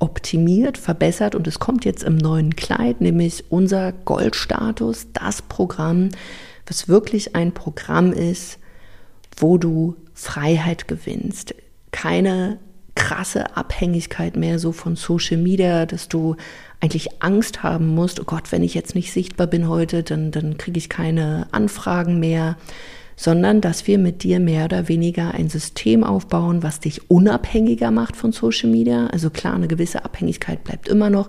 optimiert, 0.00 0.78
verbessert 0.78 1.34
und 1.34 1.46
es 1.46 1.58
kommt 1.58 1.84
jetzt 1.84 2.02
im 2.02 2.16
neuen 2.16 2.56
Kleid, 2.56 3.00
nämlich 3.00 3.44
unser 3.50 3.92
Goldstatus, 3.92 5.06
das 5.12 5.42
Programm, 5.42 6.08
was 6.66 6.88
wirklich 6.88 7.36
ein 7.36 7.52
Programm 7.52 8.12
ist, 8.12 8.58
wo 9.36 9.58
du 9.58 9.96
Freiheit 10.14 10.88
gewinnst. 10.88 11.54
Keine 11.92 12.58
krasse 12.94 13.56
Abhängigkeit 13.56 14.36
mehr 14.36 14.58
so 14.58 14.72
von 14.72 14.96
Social 14.96 15.38
Media, 15.38 15.86
dass 15.86 16.08
du 16.08 16.36
eigentlich 16.80 17.22
Angst 17.22 17.62
haben 17.62 17.88
musst, 17.88 18.20
oh 18.20 18.24
Gott, 18.24 18.52
wenn 18.52 18.62
ich 18.62 18.74
jetzt 18.74 18.94
nicht 18.94 19.12
sichtbar 19.12 19.46
bin 19.46 19.68
heute, 19.68 20.02
dann, 20.02 20.30
dann 20.30 20.58
kriege 20.58 20.78
ich 20.78 20.88
keine 20.88 21.46
Anfragen 21.52 22.20
mehr 22.20 22.56
sondern 23.20 23.60
dass 23.60 23.86
wir 23.86 23.98
mit 23.98 24.22
dir 24.22 24.40
mehr 24.40 24.64
oder 24.64 24.88
weniger 24.88 25.34
ein 25.34 25.50
System 25.50 26.04
aufbauen, 26.04 26.62
was 26.62 26.80
dich 26.80 27.10
unabhängiger 27.10 27.90
macht 27.90 28.16
von 28.16 28.32
Social 28.32 28.70
Media. 28.70 29.08
Also 29.08 29.28
klar, 29.28 29.52
eine 29.52 29.68
gewisse 29.68 30.06
Abhängigkeit 30.06 30.64
bleibt 30.64 30.88
immer 30.88 31.10
noch, 31.10 31.28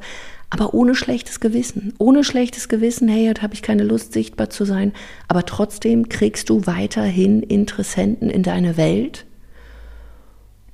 aber 0.49 0.73
ohne 0.73 0.95
schlechtes 0.95 1.41
Gewissen. 1.41 1.93
Ohne 1.97 2.23
schlechtes 2.23 2.69
Gewissen, 2.69 3.09
hey, 3.09 3.25
jetzt 3.25 3.41
habe 3.41 3.55
ich 3.55 3.61
keine 3.61 3.83
Lust, 3.83 4.13
sichtbar 4.13 4.49
zu 4.49 4.63
sein, 4.63 4.93
aber 5.27 5.45
trotzdem 5.45 6.07
kriegst 6.07 6.49
du 6.49 6.65
weiterhin 6.65 7.43
Interessenten 7.43 8.29
in 8.29 8.43
deine 8.43 8.77
Welt, 8.77 9.25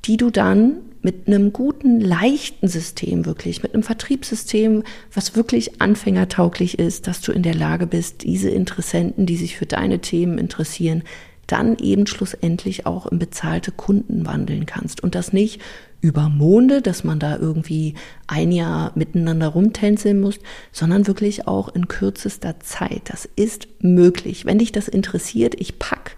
die 0.06 0.18
du 0.18 0.30
dann 0.30 0.74
mit 1.08 1.26
einem 1.26 1.54
guten, 1.54 2.02
leichten 2.02 2.68
System 2.68 3.26
wirklich, 3.26 3.64
mit 3.64 3.74
einem 3.74 3.82
Vertriebssystem, 3.82 4.84
was 5.14 5.38
wirklich 5.38 5.82
anfängertauglich 5.82 6.80
ist, 6.80 7.08
dass 7.08 7.22
du 7.22 7.32
in 7.32 7.44
der 7.44 7.56
Lage 7.56 7.88
bist, 7.88 8.24
diese 8.24 8.50
Interessenten, 8.50 9.26
die 9.26 9.38
sich 9.38 9.56
für 9.56 9.66
deine 9.66 10.00
Themen 10.00 10.38
interessieren, 10.38 11.04
dann 11.48 11.78
eben 11.78 12.08
schlussendlich 12.08 12.86
auch 12.86 13.06
in 13.06 13.20
bezahlte 13.20 13.72
Kunden 13.72 14.26
wandeln 14.26 14.66
kannst. 14.66 15.02
Und 15.02 15.16
das 15.16 15.32
nicht 15.32 15.62
über 16.02 16.28
Monde, 16.28 16.82
dass 16.82 17.06
man 17.06 17.20
da 17.20 17.38
irgendwie 17.38 17.94
ein 18.28 18.52
Jahr 18.52 18.92
miteinander 18.96 19.48
rumtänzeln 19.48 20.20
muss, 20.20 20.42
sondern 20.74 21.08
wirklich 21.08 21.48
auch 21.48 21.74
in 21.74 21.88
kürzester 21.88 22.60
Zeit. 22.60 23.04
Das 23.06 23.30
ist 23.38 23.70
möglich. 23.80 24.44
Wenn 24.44 24.60
dich 24.60 24.74
das 24.74 24.90
interessiert, 24.90 25.56
ich 25.58 25.80
pack 25.80 26.17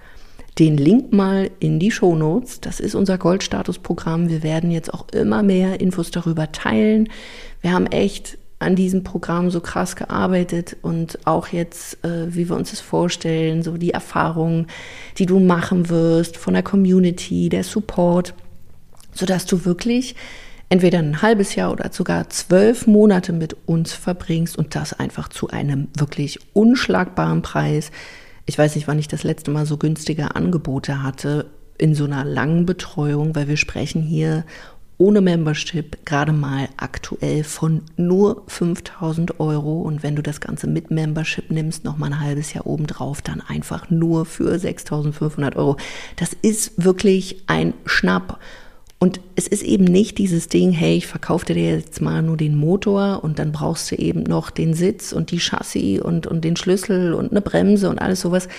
den 0.60 0.78
Link 0.78 1.14
mal 1.14 1.50
in 1.60 1.80
die 1.80 1.92
Show 1.92 2.16
Notes. 2.16 2.60
Das 2.60 2.80
ist 2.80 2.94
unser 2.94 3.18
Goldstatus-Programm. 3.18 4.30
Wir 4.30 4.44
werden 4.44 4.72
jetzt 4.72 4.94
auch 4.94 5.08
immer 5.10 5.42
mehr 5.42 5.80
Infos 5.80 6.12
darüber 6.12 6.52
teilen. 6.52 7.10
Wir 7.62 7.72
haben 7.72 7.88
echt 7.88 8.38
an 8.60 8.76
diesem 8.76 9.04
Programm 9.04 9.50
so 9.52 9.62
krass 9.62 9.96
gearbeitet 9.96 10.76
und 10.82 11.26
auch 11.26 11.48
jetzt, 11.48 12.04
äh, 12.04 12.36
wie 12.36 12.50
wir 12.50 12.58
uns 12.58 12.72
das 12.72 12.82
vorstellen, 12.82 13.64
so 13.64 13.78
die 13.78 13.92
Erfahrungen, 13.92 14.68
die 15.18 15.26
du 15.26 15.40
machen 15.40 15.90
wirst 15.90 16.36
von 16.36 16.54
der 16.54 16.64
Community, 16.64 17.48
der 17.48 17.64
Support, 17.64 18.34
sodass 19.14 19.46
du 19.46 19.64
wirklich 19.64 20.16
entweder 20.68 21.00
ein 21.00 21.22
halbes 21.22 21.56
Jahr 21.56 21.72
oder 21.72 21.90
sogar 21.94 22.30
zwölf 22.30 22.86
Monate 22.86 23.32
mit 23.32 23.56
uns 23.66 23.94
verbringst 23.94 24.58
und 24.58 24.76
das 24.76 24.92
einfach 24.92 25.30
zu 25.30 25.50
einem 25.50 25.88
wirklich 25.98 26.40
unschlagbaren 26.54 27.42
Preis 27.42 27.92
ich 28.50 28.58
weiß 28.58 28.76
nicht, 28.76 28.88
wann 28.88 28.98
ich 28.98 29.08
das 29.08 29.24
letzte 29.24 29.52
Mal 29.52 29.68
so 29.68 29.78
günstige 29.78 30.36
Angebote 30.36 31.04
hatte 31.04 31.46
in 31.78 31.94
so 31.94 32.06
einer 32.06 32.26
langen 32.26 32.66
Betreuung, 32.66 33.36
weil 33.36 33.48
wir 33.48 33.58
sprechen 33.58 34.02
hier 34.02 34.44
ohne 34.98 35.22
Membership 35.22 36.04
gerade 36.04 36.34
mal 36.34 36.68
aktuell 36.76 37.44
von 37.44 37.84
nur 37.96 38.44
5000 38.48 39.40
Euro. 39.40 39.82
Und 39.82 40.02
wenn 40.02 40.16
du 40.16 40.24
das 40.24 40.42
Ganze 40.42 40.66
mit 40.66 40.90
Membership 40.90 41.52
nimmst, 41.52 41.86
noch 41.86 41.98
mal 41.98 42.08
ein 42.08 42.20
halbes 42.20 42.52
Jahr 42.54 42.66
obendrauf, 42.66 43.22
dann 43.22 43.40
einfach 43.40 43.92
nur 43.92 44.26
für 44.26 44.58
6500 44.58 45.56
Euro. 45.56 45.78
Das 46.16 46.34
ist 46.34 46.84
wirklich 46.84 47.44
ein 47.46 47.76
Schnapp. 47.86 48.40
Und 49.02 49.22
es 49.38 49.48
ist 49.48 49.64
eben 49.64 49.86
nicht 49.86 50.18
dieses 50.18 50.50
Ding, 50.50 50.72
hey, 50.74 50.98
ich 50.98 51.08
verkaufe 51.08 51.46
dir 51.46 51.56
jetzt 51.56 52.02
mal 52.02 52.22
nur 52.22 52.36
den 52.36 52.58
Motor 52.58 53.24
und 53.24 53.40
dann 53.40 53.54
brauchst 53.54 53.90
du 53.90 53.96
eben 53.96 54.24
noch 54.24 54.50
den 54.50 54.74
Sitz 54.74 55.14
und 55.14 55.32
die 55.32 55.40
Chassis 55.40 56.02
und, 56.02 56.28
und 56.28 56.44
den 56.44 56.58
Schlüssel 56.58 57.14
und 57.14 57.32
eine 57.32 57.42
Bremse 57.42 57.90
und 57.90 58.00
alles 58.00 58.20
sowas, 58.20 58.50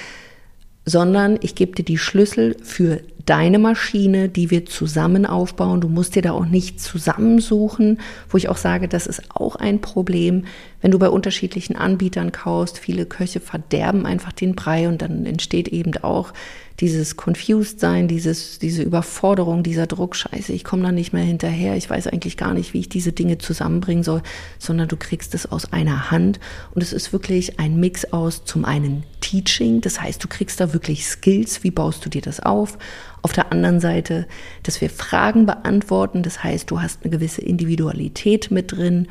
sondern 0.86 1.38
ich 1.42 1.54
gebe 1.54 1.72
dir 1.72 1.84
die 1.84 1.98
Schlüssel 1.98 2.56
für 2.62 3.02
deine 3.26 3.58
Maschine, 3.58 4.28
die 4.28 4.50
wir 4.50 4.66
zusammen 4.66 5.26
aufbauen. 5.26 5.80
Du 5.80 5.88
musst 5.88 6.14
dir 6.14 6.22
da 6.22 6.32
auch 6.32 6.46
nicht 6.46 6.80
zusammensuchen, 6.80 8.00
wo 8.28 8.36
ich 8.36 8.48
auch 8.48 8.56
sage, 8.56 8.88
das 8.88 9.06
ist 9.06 9.22
auch 9.30 9.56
ein 9.56 9.80
Problem, 9.80 10.44
wenn 10.80 10.90
du 10.90 10.98
bei 10.98 11.08
unterschiedlichen 11.08 11.76
Anbietern 11.76 12.32
kaufst. 12.32 12.78
Viele 12.78 13.06
Köche 13.06 13.40
verderben 13.40 14.06
einfach 14.06 14.32
den 14.32 14.54
Brei 14.54 14.88
und 14.88 15.02
dann 15.02 15.26
entsteht 15.26 15.68
eben 15.68 15.96
auch 16.02 16.32
dieses 16.80 17.16
Confused 17.16 17.78
sein, 17.78 18.08
dieses, 18.08 18.58
diese 18.58 18.82
Überforderung, 18.82 19.62
dieser 19.62 19.86
Druck, 19.86 20.16
scheiße, 20.16 20.52
ich 20.52 20.64
komme 20.64 20.82
da 20.82 20.92
nicht 20.92 21.12
mehr 21.12 21.22
hinterher, 21.22 21.76
ich 21.76 21.88
weiß 21.88 22.06
eigentlich 22.06 22.36
gar 22.36 22.54
nicht, 22.54 22.72
wie 22.72 22.80
ich 22.80 22.88
diese 22.88 23.12
Dinge 23.12 23.38
zusammenbringen 23.38 24.02
soll, 24.02 24.22
sondern 24.58 24.88
du 24.88 24.96
kriegst 24.96 25.34
es 25.34 25.50
aus 25.50 25.72
einer 25.72 26.10
Hand 26.10 26.40
und 26.74 26.82
es 26.82 26.92
ist 26.92 27.12
wirklich 27.12 27.60
ein 27.60 27.78
Mix 27.78 28.12
aus 28.12 28.44
zum 28.44 28.64
einen 28.64 29.04
Teaching, 29.20 29.82
das 29.82 30.00
heißt, 30.00 30.24
du 30.24 30.28
kriegst 30.28 30.60
da 30.60 30.72
wirklich 30.72 31.06
Skills, 31.06 31.62
wie 31.62 31.70
baust 31.70 32.04
du 32.04 32.08
dir 32.08 32.22
das 32.22 32.40
auf? 32.40 32.78
Auf 33.22 33.32
der 33.32 33.52
anderen 33.52 33.80
Seite, 33.80 34.26
dass 34.62 34.80
wir 34.80 34.90
Fragen 34.90 35.46
beantworten, 35.46 36.22
das 36.22 36.42
heißt, 36.42 36.70
du 36.70 36.80
hast 36.80 37.02
eine 37.02 37.10
gewisse 37.10 37.42
Individualität 37.42 38.50
mit 38.50 38.72
drin. 38.72 39.08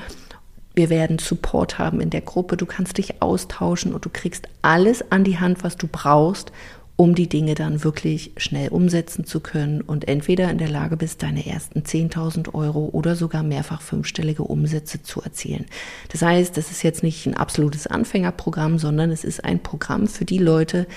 Wir 0.74 0.90
werden 0.90 1.20
Support 1.20 1.78
haben 1.78 2.00
in 2.02 2.10
der 2.10 2.22
Gruppe, 2.22 2.58
du 2.58 2.66
kannst 2.66 2.98
dich 2.98 3.22
austauschen 3.22 3.94
und 3.94 4.06
du 4.06 4.10
kriegst 4.10 4.48
alles 4.62 5.12
an 5.12 5.24
die 5.24 5.40
Hand, 5.40 5.64
was 5.64 5.78
du 5.78 5.88
brauchst, 5.92 6.52
um 7.00 7.16
die 7.16 7.30
Dinge 7.30 7.56
dann 7.56 7.86
wirklich 7.86 8.34
schnell 8.36 8.68
umsetzen 8.68 9.24
zu 9.24 9.40
können 9.40 9.80
und 9.80 10.10
entweder 10.10 10.52
in 10.52 10.58
der 10.58 10.68
Lage 10.68 10.98
bist, 10.98 11.24
deine 11.24 11.48
ersten 11.48 11.84
10.000 11.84 12.54
Euro 12.54 12.90
oder 12.92 13.16
sogar 13.16 13.42
mehrfach 13.42 13.82
fünfstellige 13.82 14.44
Umsätze 14.44 15.02
zu 15.02 15.22
erzielen. 15.22 15.66
Das 16.10 16.24
heißt, 16.24 16.58
das 16.58 16.72
ist 16.72 16.84
jetzt 16.84 17.02
nicht 17.02 17.26
ein 17.26 17.38
absolutes 17.38 17.88
Anfängerprogramm, 17.88 18.80
sondern 18.80 19.12
es 19.12 19.24
ist 19.24 19.46
ein 19.46 19.64
Programm 19.64 20.08
für 20.08 20.26
die 20.26 20.40
Leute, 20.40 20.88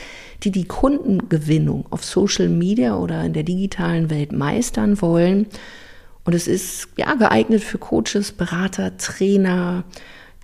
die 0.43 0.51
die 0.51 0.65
Kundengewinnung 0.65 1.87
auf 1.91 2.05
Social 2.05 2.49
Media 2.49 2.97
oder 2.97 3.25
in 3.25 3.33
der 3.33 3.45
digitalen 3.45 4.11
Welt 4.11 4.33
meistern 4.33 5.01
wollen. 5.01 5.47
Und 6.25 6.35
es 6.35 6.49
ist 6.49 6.89
ja 6.97 7.15
geeignet 7.15 7.63
für 7.63 7.79
Coaches, 7.79 8.33
Berater, 8.33 8.97
Trainer, 8.97 9.85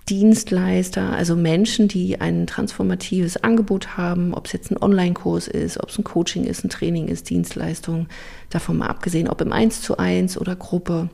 Dienstleister, 0.09 1.13
also 1.13 1.35
Menschen, 1.35 1.87
die 1.87 2.19
ein 2.19 2.47
transformatives 2.47 3.37
Angebot 3.43 3.95
haben, 3.95 4.33
ob 4.33 4.47
es 4.47 4.53
jetzt 4.53 4.71
ein 4.71 4.81
Online-Kurs 4.81 5.47
ist, 5.47 5.79
ob 5.79 5.89
es 5.89 5.99
ein 5.99 6.03
Coaching 6.03 6.45
ist, 6.45 6.63
ein 6.63 6.69
Training 6.69 7.07
ist, 7.07 7.29
Dienstleistung, 7.29 8.07
davon 8.49 8.77
mal 8.77 8.87
abgesehen, 8.87 9.27
ob 9.27 9.41
im 9.41 9.51
1 9.51 9.81
zu 9.81 9.97
1 9.97 10.39
oder 10.39 10.55
Gruppe. 10.55 11.09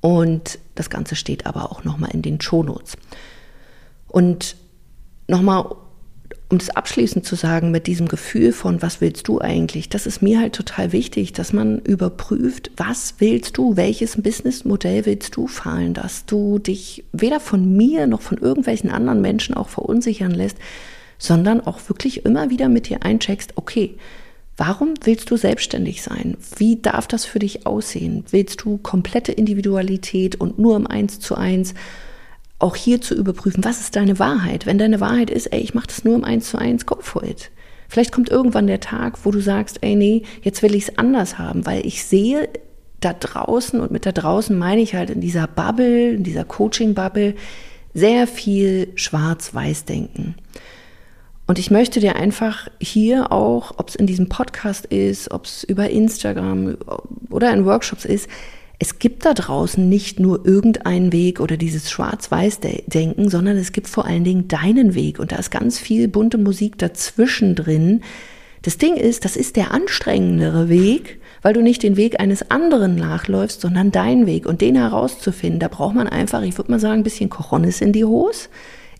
Und 0.01 0.60
das 0.75 0.89
Ganze 0.89 1.15
steht 1.15 1.45
aber 1.45 1.71
auch 1.71 1.84
nochmal 1.84 2.12
in 2.12 2.21
den 2.21 2.39
Shownotes. 2.41 2.97
Und 4.08 4.56
nochmal 5.28 5.65
um 6.49 6.60
das 6.60 6.69
abschließend 6.69 7.25
zu 7.25 7.36
sagen, 7.36 7.71
mit 7.71 7.88
diesem 7.88 8.08
Gefühl 8.08 8.51
von, 8.51 8.81
was 8.81 9.01
willst 9.01 9.27
du 9.27 9.41
eigentlich, 9.41 9.89
das 9.89 10.05
ist 10.05 10.21
mir 10.21 10.39
halt 10.39 10.53
total 10.53 10.91
wichtig, 10.91 11.34
dass 11.34 11.53
man 11.53 11.79
überprüft, 11.79 12.71
was 12.77 13.15
willst 13.17 13.58
du, 13.58 13.75
welches 13.75 14.21
Businessmodell 14.21 15.05
willst 15.05 15.36
du 15.36 15.47
fahren, 15.47 15.93
dass 15.93 16.25
du 16.25 16.60
dich 16.60 17.03
weder 17.13 17.39
von 17.39 17.75
mir 17.75 18.05
noch 18.05 18.21
von 18.21 18.38
irgendwelchen 18.38 18.91
anderen 18.91 19.21
Menschen 19.21 19.55
auch 19.55 19.69
verunsichern 19.69 20.31
lässt, 20.31 20.58
sondern 21.17 21.62
auch 21.62 21.79
wirklich 21.88 22.25
immer 22.25 22.49
wieder 22.49 22.69
mit 22.69 22.89
dir 22.89 23.03
eincheckst, 23.03 23.53
okay, 23.55 23.95
Warum 24.58 24.93
willst 25.03 25.29
du 25.31 25.36
selbstständig 25.36 26.01
sein? 26.01 26.38
Wie 26.55 26.81
darf 26.81 27.08
das 27.08 27.25
für 27.25 27.39
dich 27.39 27.67
aussehen? 27.67 28.23
Willst 28.31 28.62
du 28.62 28.77
komplette 28.77 29.34
Individualität 29.34 30.39
und 30.39 30.58
nur 30.58 30.77
im 30.77 30.88
Eins 30.88 31.19
zu 31.19 31.36
eins? 31.36 31.73
Auch 32.59 32.75
hier 32.75 33.01
zu 33.01 33.15
überprüfen, 33.15 33.63
was 33.63 33.79
ist 33.79 33.95
deine 33.95 34.19
Wahrheit? 34.19 34.65
Wenn 34.65 34.77
deine 34.77 34.99
Wahrheit 35.01 35.29
ist, 35.29 35.47
ey, 35.47 35.59
ich 35.59 35.73
mache 35.73 35.87
das 35.87 36.03
nur 36.03 36.15
im 36.15 36.23
Eins 36.23 36.49
zu 36.49 36.57
eins, 36.57 36.85
go 36.85 36.97
for 37.01 37.23
it. 37.23 37.51
Vielleicht 37.89 38.11
kommt 38.11 38.29
irgendwann 38.29 38.67
der 38.67 38.79
Tag, 38.79 39.19
wo 39.23 39.31
du 39.31 39.39
sagst, 39.39 39.79
ey, 39.81 39.95
nee, 39.95 40.23
jetzt 40.41 40.63
will 40.63 40.75
ich 40.75 40.87
es 40.87 40.97
anders 40.97 41.37
haben, 41.37 41.65
weil 41.65 41.85
ich 41.85 42.03
sehe 42.05 42.49
da 43.01 43.13
draußen 43.13 43.79
und 43.79 43.91
mit 43.91 44.05
da 44.05 44.11
draußen 44.11 44.57
meine 44.57 44.81
ich 44.81 44.95
halt 44.95 45.09
in 45.09 45.21
dieser 45.21 45.47
Bubble, 45.47 46.11
in 46.11 46.23
dieser 46.23 46.45
Coaching-Bubble, 46.45 47.35
sehr 47.93 48.27
viel 48.27 48.91
Schwarz-Weiß-Denken. 48.95 50.35
Und 51.47 51.59
ich 51.59 51.69
möchte 51.69 51.99
dir 51.99 52.15
einfach 52.15 52.67
hier 52.79 53.31
auch, 53.31 53.75
ob 53.77 53.89
es 53.89 53.95
in 53.95 54.07
diesem 54.07 54.29
Podcast 54.29 54.85
ist, 54.87 55.31
ob 55.31 55.45
es 55.45 55.63
über 55.63 55.89
Instagram 55.89 56.77
oder 57.29 57.53
in 57.53 57.65
Workshops 57.65 58.03
ist, 58.03 58.27
es 58.79 58.99
gibt 58.99 59.25
da 59.25 59.33
draußen 59.33 59.88
nicht 59.88 60.19
nur 60.19 60.45
irgendeinen 60.45 61.13
Weg 61.13 61.39
oder 61.39 61.57
dieses 61.57 61.89
Schwarz-Weiß-Denken, 61.89 63.29
sondern 63.29 63.57
es 63.57 63.71
gibt 63.71 63.88
vor 63.88 64.05
allen 64.05 64.23
Dingen 64.23 64.47
deinen 64.47 64.95
Weg 64.95 65.19
und 65.19 65.31
da 65.31 65.38
ist 65.38 65.51
ganz 65.51 65.79
viel 65.79 66.07
bunte 66.07 66.38
Musik 66.38 66.77
dazwischen 66.77 67.55
drin. 67.55 68.01
Das 68.63 68.77
Ding 68.77 68.95
ist, 68.95 69.25
das 69.25 69.35
ist 69.35 69.55
der 69.55 69.71
anstrengendere 69.71 70.69
Weg, 70.69 71.19
weil 71.41 71.53
du 71.53 71.61
nicht 71.61 71.83
den 71.83 71.97
Weg 71.97 72.19
eines 72.19 72.49
anderen 72.49 72.95
nachläufst, 72.95 73.61
sondern 73.61 73.91
deinen 73.91 74.25
Weg 74.25 74.45
und 74.47 74.61
den 74.61 74.75
herauszufinden, 74.75 75.59
da 75.59 75.67
braucht 75.67 75.95
man 75.95 76.07
einfach, 76.07 76.41
ich 76.41 76.57
würde 76.57 76.71
mal 76.71 76.79
sagen, 76.79 77.01
ein 77.01 77.03
bisschen 77.03 77.29
Cojones 77.29 77.79
in 77.79 77.93
die 77.93 78.05
Hose. 78.05 78.49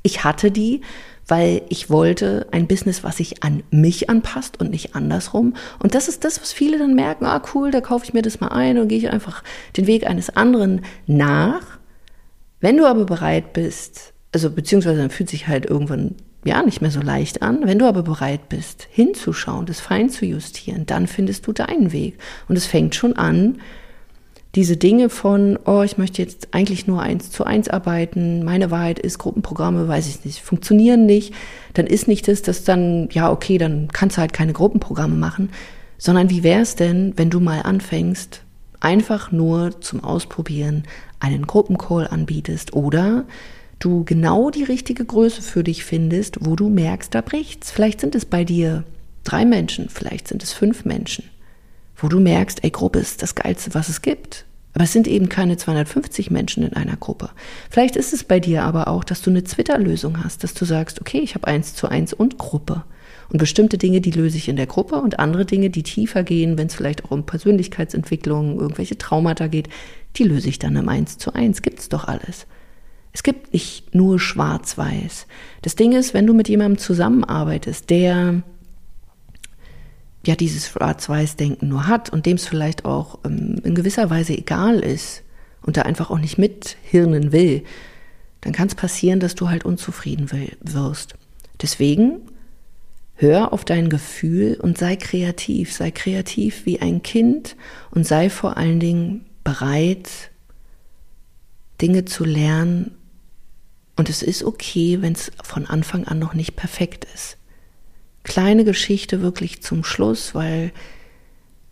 Ich 0.04 0.24
hatte 0.24 0.52
die, 0.52 0.82
weil 1.28 1.64
ich 1.70 1.90
wollte 1.90 2.48
ein 2.52 2.68
Business, 2.68 3.04
was 3.04 3.18
sich 3.18 3.44
an 3.44 3.64
mich 3.72 4.10
anpasst 4.10 4.60
und 4.60 4.72
nicht 4.72 4.96
andersrum. 4.96 5.56
Und 5.80 5.96
das 5.96 6.08
ist 6.08 6.24
das, 6.24 6.42
was 6.42 6.54
viele 6.54 6.78
dann 6.78 6.94
merken, 6.94 7.26
ah 7.26 7.42
cool, 7.54 7.72
da 7.72 7.82
kaufe 7.82 8.06
ich 8.06 8.14
mir 8.14 8.22
das 8.22 8.40
mal 8.40 8.50
ein 8.50 8.78
und 8.78 8.88
gehe 8.88 8.98
ich 8.98 9.10
einfach 9.10 9.44
den 9.76 9.88
Weg 9.88 10.08
eines 10.08 10.36
anderen 10.36 10.82
nach. 11.08 11.64
Wenn 12.60 12.78
du 12.78 12.86
aber 12.86 13.06
bereit 13.06 13.54
bist, 13.54 14.14
also 14.32 14.50
beziehungsweise 14.50 14.98
dann 14.98 15.10
fühlt 15.10 15.30
sich 15.30 15.48
halt 15.48 15.66
irgendwann 15.66 16.16
ja 16.46 16.62
nicht 16.62 16.82
mehr 16.82 16.92
so 16.92 17.02
leicht 17.02 17.42
an. 17.42 17.66
Wenn 17.66 17.80
du 17.80 17.88
aber 17.88 18.04
bereit 18.04 18.50
bist, 18.50 18.88
hinzuschauen, 18.92 19.66
das 19.66 19.80
fein 19.80 20.10
zu 20.10 20.26
justieren, 20.26 20.86
dann 20.86 21.08
findest 21.08 21.48
du 21.48 21.52
deinen 21.52 21.92
Weg. 21.92 22.18
Und 22.48 22.56
es 22.56 22.68
fängt 22.68 22.96
schon 22.96 23.14
an, 23.14 23.60
diese 24.56 24.78
Dinge 24.78 25.10
von, 25.10 25.60
oh, 25.66 25.82
ich 25.84 25.98
möchte 25.98 26.22
jetzt 26.22 26.54
eigentlich 26.54 26.88
nur 26.88 27.02
eins 27.02 27.30
zu 27.30 27.44
eins 27.44 27.68
arbeiten, 27.68 28.44
meine 28.44 28.72
Wahrheit 28.72 29.00
ist, 29.00 29.18
Gruppenprogramme, 29.18 29.88
weiß 29.88 30.08
ich 30.08 30.24
nicht, 30.24 30.40
funktionieren 30.40 31.06
nicht, 31.06 31.34
dann 31.74 31.86
ist 31.86 32.08
nicht 32.08 32.28
das, 32.30 32.42
dass 32.42 32.64
dann, 32.64 33.10
ja, 33.12 33.30
okay, 33.30 33.58
dann 33.58 33.90
kannst 33.92 34.16
du 34.16 34.22
halt 34.22 34.32
keine 34.32 34.54
Gruppenprogramme 34.54 35.16
machen, 35.16 35.50
sondern 35.98 36.30
wie 36.30 36.44
wäre 36.44 36.62
es 36.62 36.76
denn, 36.76 37.14
wenn 37.18 37.30
du 37.30 37.42
mal 37.42 37.64
anfängst, 37.64 38.44
einfach 38.80 39.32
nur 39.32 39.82
zum 39.82 40.04
Ausprobieren 40.04 40.84
einen 41.20 41.48
Gruppencall 41.48 42.08
anbietest 42.08 42.74
oder 42.74 43.26
du 43.80 44.06
genau 44.06 44.52
die 44.52 44.64
richtige 44.64 45.04
Größe 45.04 45.42
für 45.42 45.66
dich 45.66 45.84
findest, 45.84 46.46
wo 46.46 46.56
du 46.56 46.70
merkst, 46.70 47.14
da 47.14 47.22
bricht's. 47.22 47.72
Vielleicht 47.72 48.00
sind 48.00 48.16
es 48.16 48.24
bei 48.26 48.46
dir 48.46 48.86
drei 49.26 49.44
Menschen, 49.44 49.90
vielleicht 49.90 50.30
sind 50.30 50.44
es 50.44 50.54
fünf 50.54 50.86
Menschen 50.86 51.26
wo 51.96 52.08
du 52.08 52.20
merkst, 52.20 52.64
ey, 52.64 52.72
Gruppe 52.72 53.00
ist 53.00 53.22
das 53.22 53.36
Geilste, 53.36 53.74
was 53.74 53.90
es 53.90 54.02
gibt. 54.02 54.46
Aber 54.74 54.84
es 54.84 54.92
sind 54.92 55.08
eben 55.08 55.30
keine 55.30 55.56
250 55.56 56.32
Menschen 56.32 56.64
in 56.64 56.74
einer 56.74 56.98
Gruppe. 56.98 57.30
Vielleicht 57.70 57.96
ist 57.96 58.14
es 58.14 58.26
bei 58.26 58.42
dir 58.42 58.64
aber 58.64 58.90
auch, 58.90 59.06
dass 59.06 59.22
du 59.22 59.30
eine 59.30 59.44
Twitter-Lösung 59.44 60.22
hast, 60.22 60.44
dass 60.44 60.54
du 60.54 60.66
sagst, 60.66 61.00
okay, 61.00 61.20
ich 61.20 61.34
habe 61.34 61.48
eins 61.48 61.76
zu 61.76 61.88
eins 61.88 62.12
und 62.12 62.38
Gruppe. 62.38 62.84
Und 63.30 63.40
bestimmte 63.40 63.78
Dinge, 63.78 64.02
die 64.02 64.12
löse 64.12 64.38
ich 64.38 64.50
in 64.50 64.58
der 64.58 64.68
Gruppe 64.68 64.96
und 64.96 65.18
andere 65.18 65.46
Dinge, 65.46 65.70
die 65.70 65.84
tiefer 65.84 66.24
gehen, 66.24 66.58
wenn 66.58 66.68
es 66.68 66.76
vielleicht 66.76 67.06
auch 67.06 67.12
um 67.12 67.26
Persönlichkeitsentwicklung, 67.26 68.60
irgendwelche 68.60 68.98
Traumata 68.98 69.48
geht, 69.48 69.70
die 70.18 70.24
löse 70.24 70.50
ich 70.50 70.60
dann 70.60 70.76
im 70.76 70.90
eins 70.90 71.18
zu 71.18 71.34
eins. 71.34 71.62
Gibt's 71.62 71.88
doch 71.88 72.04
alles. 72.06 72.46
Es 73.14 73.24
gibt 73.24 73.54
nicht 73.54 73.96
nur 73.96 74.20
schwarz-weiß. 74.20 75.26
Das 75.62 75.76
Ding 75.76 75.94
ist, 75.94 76.14
wenn 76.14 76.28
du 76.28 76.34
mit 76.34 76.50
jemandem 76.50 76.78
zusammenarbeitest, 76.78 77.90
der 77.90 78.44
ja 80.28 80.36
dieses 80.36 80.68
Schwarz-Weiß-Denken 80.70 81.68
nur 81.68 81.88
hat 81.88 82.10
und 82.10 82.26
dem 82.26 82.38
es 82.38 82.48
vielleicht 82.48 82.86
auch 82.86 83.20
ähm, 83.26 83.62
in 83.64 83.76
gewisser 83.76 84.10
Weise 84.10 84.38
egal 84.38 84.80
ist 84.80 85.24
und 85.62 85.78
da 85.78 85.84
einfach 85.84 86.10
auch 86.10 86.20
nicht 86.20 86.38
mithirnen 86.38 87.32
will, 87.32 87.64
dann 88.42 88.54
kann 88.54 88.68
es 88.68 88.76
passieren, 88.76 89.20
dass 89.20 89.36
du 89.36 89.50
halt 89.50 89.66
unzufrieden 89.66 90.32
wirst. 90.62 91.16
Deswegen 91.62 92.22
hör 93.16 93.54
auf 93.54 93.66
dein 93.66 93.90
Gefühl 93.90 94.60
und 94.62 94.78
sei 94.78 94.96
kreativ, 94.96 95.74
sei 95.74 95.90
kreativ 95.92 96.66
wie 96.66 96.80
ein 96.80 97.02
Kind 97.02 97.56
und 97.92 98.06
sei 98.06 98.30
vor 98.30 98.58
allen 98.58 98.80
Dingen 98.80 99.26
bereit, 99.44 100.10
Dinge 101.82 102.06
zu 102.06 102.24
lernen, 102.24 102.92
Und 103.98 104.10
es 104.10 104.22
ist 104.22 104.44
okay, 104.44 105.02
wenn 105.02 105.14
es 105.14 105.32
von 105.42 105.66
Anfang 105.66 106.06
an 106.06 106.20
noch 106.20 106.34
nicht 106.34 106.56
perfekt 106.56 107.08
ist. 107.14 107.38
Kleine 108.26 108.66
Geschichte 108.66 109.22
wirklich 109.22 109.62
zum 109.62 109.84
Schluss, 109.84 110.34
weil 110.34 110.72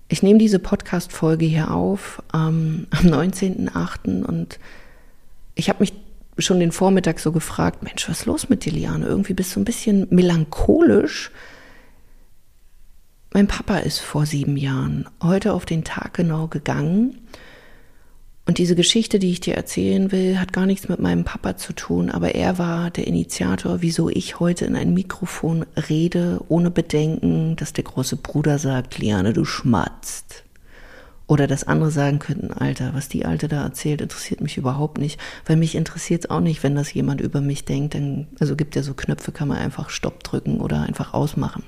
ich 0.08 0.22
nehme 0.22 0.38
diese 0.38 0.60
Podcast-Folge 0.60 1.46
hier 1.46 1.72
auf 1.72 2.22
ähm, 2.32 2.86
am 2.92 3.06
19.08. 3.08 4.24
und 4.24 4.60
ich 5.56 5.70
habe 5.70 5.80
mich 5.80 5.94
schon 6.38 6.60
den 6.60 6.72
Vormittag 6.72 7.20
so 7.20 7.32
gefragt, 7.32 7.82
Mensch, 7.82 8.08
was 8.08 8.20
ist 8.20 8.26
los 8.28 8.50
mit 8.50 8.66
dir, 8.66 8.72
Liane? 8.72 9.08
Irgendwie 9.08 9.34
bist 9.34 9.56
du 9.56 9.62
ein 9.62 9.66
bisschen 9.66 10.08
melancholisch. 10.12 11.32
Mein 13.34 13.48
Papa 13.48 13.78
ist 13.78 14.00
vor 14.00 14.28
sieben 14.28 14.56
Jahren 14.56 15.10
heute 15.24 15.54
auf 15.54 15.66
den 15.66 15.84
Tag 15.84 16.14
genau 16.14 16.48
gegangen. 16.48 17.28
Und 18.46 18.58
diese 18.58 18.76
Geschichte, 18.76 19.20
die 19.20 19.32
ich 19.32 19.40
dir 19.40 19.56
erzählen 19.56 20.12
will, 20.12 20.38
hat 20.38 20.52
gar 20.52 20.66
nichts 20.66 20.90
mit 20.90 21.00
meinem 21.00 21.24
Papa 21.24 21.56
zu 21.56 21.72
tun, 21.72 22.10
aber 22.10 22.36
er 22.36 22.58
war 22.58 22.92
der 22.92 23.08
Initiator, 23.08 23.82
wieso 23.82 24.10
ich 24.10 24.42
heute 24.42 24.66
in 24.66 24.76
ein 24.76 24.94
Mikrofon 24.94 25.66
rede, 25.90 26.42
ohne 26.50 26.70
Bedenken, 26.70 27.56
dass 27.56 27.72
der 27.72 27.86
große 27.86 28.18
Bruder 28.18 28.60
sagt, 28.60 29.00
Liane, 29.00 29.32
du 29.32 29.46
schmatzt. 29.46 30.44
Oder 31.26 31.48
dass 31.48 31.64
andere 31.64 31.90
sagen 31.90 32.20
könnten, 32.20 32.52
Alter, 32.52 32.94
was 32.94 33.08
die 33.08 33.26
Alte 33.26 33.48
da 33.48 33.64
erzählt, 33.64 34.02
interessiert 34.02 34.42
mich 34.42 34.58
überhaupt 34.58 34.98
nicht, 34.98 35.22
weil 35.46 35.56
mich 35.56 35.74
interessiert 35.76 36.26
es 36.26 36.30
auch 36.30 36.42
nicht, 36.42 36.64
wenn 36.64 36.76
das 36.76 36.94
jemand 36.94 37.22
über 37.22 37.40
mich 37.40 37.64
denkt. 37.64 37.96
Dann, 37.96 38.28
also 38.42 38.58
gibt 38.58 38.76
ja 38.76 38.84
so 38.84 38.94
Knöpfe, 38.94 39.32
kann 39.32 39.48
man 39.48 39.58
einfach 39.58 39.90
Stopp 39.90 40.22
drücken 40.24 40.60
oder 40.60 40.82
einfach 40.82 41.14
ausmachen. 41.14 41.64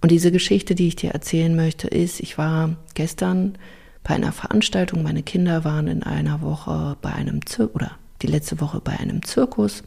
Und 0.00 0.10
diese 0.10 0.32
Geschichte, 0.32 0.74
die 0.74 0.88
ich 0.88 0.96
dir 0.96 1.10
erzählen 1.10 1.54
möchte, 1.54 1.86
ist, 1.86 2.18
ich 2.20 2.38
war 2.38 2.76
gestern 2.94 3.58
bei 4.02 4.14
einer 4.14 4.32
Veranstaltung, 4.32 5.02
meine 5.02 5.22
Kinder 5.22 5.64
waren 5.64 5.86
in 5.86 6.02
einer 6.02 6.40
Woche 6.40 6.96
bei 7.00 7.12
einem 7.12 7.44
Zirkus, 7.46 7.74
oder 7.74 7.92
die 8.22 8.26
letzte 8.26 8.60
Woche 8.60 8.80
bei 8.80 8.98
einem 8.98 9.22
Zirkus. 9.24 9.82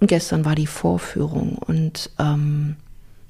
Und 0.00 0.08
gestern 0.08 0.44
war 0.44 0.54
die 0.54 0.66
Vorführung 0.66 1.56
und 1.56 2.10
ähm, 2.18 2.76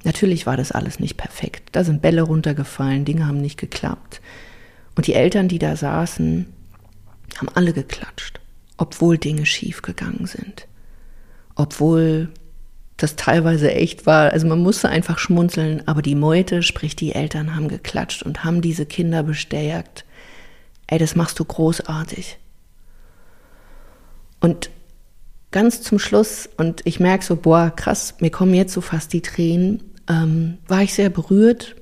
natürlich 0.05 0.47
war 0.47 0.57
das 0.57 0.73
alles 0.73 0.99
nicht 0.99 1.17
perfekt. 1.17 1.71
Da 1.73 1.85
sind 1.85 2.03
Bälle 2.03 2.23
runtergefallen, 2.23 3.05
Dinge 3.05 3.27
haben 3.27 3.41
nicht 3.41 3.59
geklappt. 3.59 4.21
Und 4.97 5.07
die 5.07 5.15
Eltern, 5.15 5.49
die 5.49 5.59
da 5.59 5.77
saßen, 5.77 6.47
haben 7.39 7.49
alle 7.55 7.73
geklatscht, 7.73 8.41
obwohl 8.79 9.19
Dinge 9.19 9.47
schief 9.47 9.83
gegangen 9.83 10.27
sind. 10.27 10.67
Obwohl 11.55 12.31
das 12.97 13.17
teilweise 13.17 13.73
echt 13.73 14.07
war, 14.07 14.33
also 14.33 14.47
man 14.47 14.63
musste 14.63 14.89
einfach 14.89 15.19
schmunzeln, 15.19 15.87
aber 15.87 16.01
die 16.01 16.15
Meute, 16.15 16.63
sprich 16.63 16.97
die 16.97 17.15
Eltern, 17.15 17.55
haben 17.55 17.69
geklatscht 17.69 18.23
und 18.23 18.45
haben 18.45 18.63
diese 18.63 18.87
Kinder 18.87 19.23
bestärkt. 19.23 20.05
Ey, 20.87 20.99
das 20.99 21.15
machst 21.15 21.39
du 21.39 21.45
großartig. 21.45 22.39
Und 24.41 24.71
ganz 25.51 25.83
zum 25.83 25.99
Schluss, 25.99 26.49
und 26.57 26.83
ich 26.85 27.01
merke 27.01 27.25
so, 27.25 27.37
boah, 27.37 27.71
krass, 27.75 28.15
mir 28.21 28.31
kommen 28.31 28.55
jetzt 28.55 28.73
so 28.73 28.81
fast 28.81 29.13
die 29.13 29.23
Tränen, 29.23 29.83
ähm, 30.09 30.59
war 30.67 30.83
ich 30.83 30.95
sehr 30.95 31.11
berührt, 31.11 31.77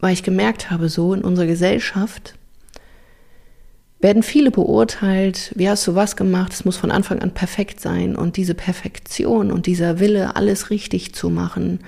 weil 0.00 0.14
ich 0.14 0.22
gemerkt 0.22 0.70
habe, 0.70 0.88
so 0.88 1.14
in 1.14 1.22
unserer 1.22 1.46
Gesellschaft 1.46 2.34
werden 4.04 4.22
viele 4.22 4.50
beurteilt, 4.50 5.50
wie 5.54 5.66
hast 5.66 5.86
du 5.86 5.94
was 5.94 6.14
gemacht, 6.14 6.52
es 6.52 6.66
muss 6.66 6.76
von 6.76 6.90
Anfang 6.90 7.20
an 7.20 7.32
perfekt 7.32 7.80
sein 7.80 8.16
und 8.16 8.36
diese 8.36 8.54
Perfektion 8.54 9.50
und 9.50 9.64
dieser 9.64 9.98
Wille, 9.98 10.36
alles 10.36 10.68
richtig 10.68 11.14
zu 11.14 11.30
machen, 11.30 11.80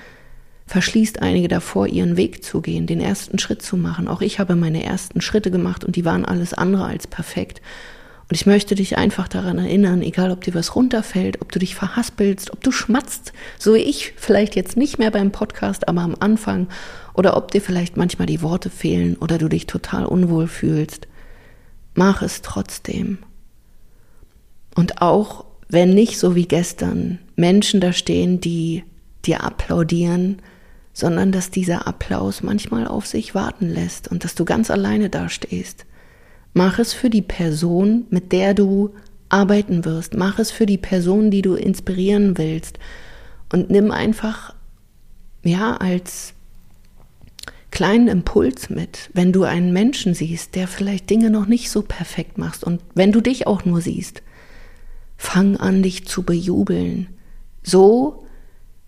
verschließt 0.66 1.20
einige 1.20 1.48
davor, 1.48 1.88
ihren 1.88 2.16
Weg 2.16 2.42
zu 2.42 2.62
gehen, 2.62 2.86
den 2.86 3.02
ersten 3.02 3.38
Schritt 3.38 3.60
zu 3.60 3.76
machen. 3.76 4.08
Auch 4.08 4.22
ich 4.22 4.38
habe 4.38 4.56
meine 4.56 4.82
ersten 4.82 5.20
Schritte 5.20 5.50
gemacht 5.50 5.84
und 5.84 5.94
die 5.94 6.06
waren 6.06 6.24
alles 6.24 6.54
andere 6.54 6.86
als 6.86 7.06
perfekt. 7.06 7.60
Und 8.30 8.34
ich 8.34 8.46
möchte 8.46 8.76
dich 8.76 8.96
einfach 8.96 9.28
daran 9.28 9.58
erinnern, 9.58 10.00
egal 10.00 10.30
ob 10.30 10.42
dir 10.42 10.54
was 10.54 10.74
runterfällt, 10.74 11.42
ob 11.42 11.52
du 11.52 11.58
dich 11.58 11.74
verhaspelst, 11.74 12.50
ob 12.50 12.62
du 12.62 12.72
schmatzt, 12.72 13.34
so 13.58 13.74
wie 13.74 13.80
ich, 13.80 14.14
vielleicht 14.16 14.56
jetzt 14.56 14.78
nicht 14.78 14.98
mehr 14.98 15.10
beim 15.10 15.32
Podcast, 15.32 15.86
aber 15.86 16.00
am 16.00 16.16
Anfang, 16.18 16.68
oder 17.12 17.36
ob 17.36 17.50
dir 17.50 17.60
vielleicht 17.60 17.98
manchmal 17.98 18.26
die 18.26 18.40
Worte 18.40 18.70
fehlen 18.70 19.18
oder 19.18 19.36
du 19.36 19.48
dich 19.48 19.66
total 19.66 20.06
unwohl 20.06 20.46
fühlst. 20.48 21.08
Mach 21.96 22.22
es 22.22 22.42
trotzdem. 22.42 23.18
Und 24.76 25.02
auch 25.02 25.44
wenn 25.68 25.94
nicht 25.94 26.18
so 26.18 26.36
wie 26.36 26.46
gestern 26.46 27.18
Menschen 27.34 27.80
da 27.80 27.92
stehen, 27.92 28.40
die 28.40 28.84
dir 29.24 29.42
applaudieren, 29.42 30.40
sondern 30.92 31.32
dass 31.32 31.50
dieser 31.50 31.88
Applaus 31.88 32.42
manchmal 32.42 32.86
auf 32.86 33.06
sich 33.06 33.34
warten 33.34 33.68
lässt 33.68 34.06
und 34.08 34.22
dass 34.22 34.36
du 34.36 34.44
ganz 34.44 34.70
alleine 34.70 35.10
dastehst 35.10 35.84
Mach 36.56 36.78
es 36.78 36.94
für 36.94 37.10
die 37.10 37.20
Person, 37.20 38.06
mit 38.08 38.32
der 38.32 38.54
du 38.54 38.94
arbeiten 39.28 39.84
wirst. 39.84 40.14
Mach 40.14 40.38
es 40.38 40.50
für 40.50 40.64
die 40.64 40.78
Person, 40.78 41.30
die 41.30 41.42
du 41.42 41.52
inspirieren 41.52 42.38
willst. 42.38 42.78
Und 43.52 43.68
nimm 43.68 43.90
einfach, 43.90 44.54
ja, 45.44 45.76
als 45.76 46.32
kleinen 47.76 48.08
Impuls 48.08 48.70
mit, 48.70 49.10
wenn 49.12 49.34
du 49.34 49.44
einen 49.44 49.70
Menschen 49.70 50.14
siehst, 50.14 50.54
der 50.54 50.66
vielleicht 50.66 51.10
Dinge 51.10 51.28
noch 51.28 51.44
nicht 51.44 51.70
so 51.70 51.82
perfekt 51.82 52.38
macht 52.38 52.64
und 52.64 52.80
wenn 52.94 53.12
du 53.12 53.20
dich 53.20 53.46
auch 53.46 53.66
nur 53.66 53.82
siehst, 53.82 54.22
fang 55.18 55.58
an, 55.58 55.82
dich 55.82 56.06
zu 56.06 56.22
bejubeln. 56.22 57.08
So 57.62 58.24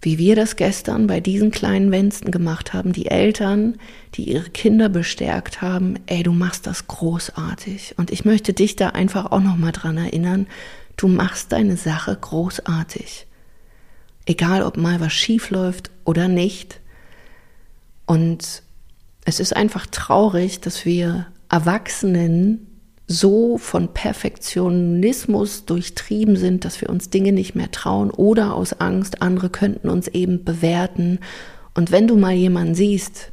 wie 0.01 0.17
wir 0.17 0.37
das 0.37 0.57
gestern 0.57 1.07
bei 1.07 1.21
diesen 1.21 1.51
kleinen 1.51 1.91
Wensten 1.91 2.31
gemacht 2.31 2.73
haben, 2.73 2.95
die 2.95 3.11
Eltern, 3.11 3.77
die 4.15 4.31
ihre 4.31 4.49
Kinder 4.49 4.89
bestärkt 4.89 5.61
haben, 5.61 5.97
ey, 6.07 6.23
du 6.23 6.33
machst 6.33 6.67
das 6.67 6.87
großartig. 6.87 7.95
Und 7.99 8.11
ich 8.11 8.25
möchte 8.25 8.55
dich 8.55 8.75
da 8.75 8.91
einfach 8.91 9.33
auch 9.33 9.41
nochmal 9.41 9.73
dran 9.73 9.99
erinnern, 9.99 10.47
du 10.97 11.09
machst 11.09 11.53
deine 11.53 11.77
Sache 11.77 12.17
großartig. 12.19 13.27
Egal, 14.25 14.63
ob 14.63 14.79
mal 14.79 14.99
was 14.99 15.13
schief 15.13 15.51
läuft 15.51 15.91
oder 16.07 16.27
nicht. 16.29 16.81
Und 18.07 18.63
es 19.29 19.41
ist 19.41 19.55
einfach 19.55 19.87
traurig, 19.87 20.61
dass 20.61 20.87
wir 20.87 21.27
Erwachsenen 21.51 22.67
so 23.07 23.59
von 23.59 23.93
Perfektionismus 23.93 25.67
durchtrieben 25.67 26.37
sind, 26.37 26.65
dass 26.65 26.81
wir 26.81 26.89
uns 26.89 27.11
Dinge 27.11 27.33
nicht 27.33 27.55
mehr 27.55 27.71
trauen 27.71 28.11
oder 28.11 28.55
aus 28.55 28.81
Angst, 28.81 29.21
andere 29.21 29.51
könnten 29.51 29.91
uns 29.91 30.09
eben 30.09 30.45
bewerten. 30.45 31.19
Und 31.75 31.93
wenn 31.93 32.07
du 32.07 32.17
mal 32.17 32.33
jemanden 32.33 32.75
siehst, 32.75 33.31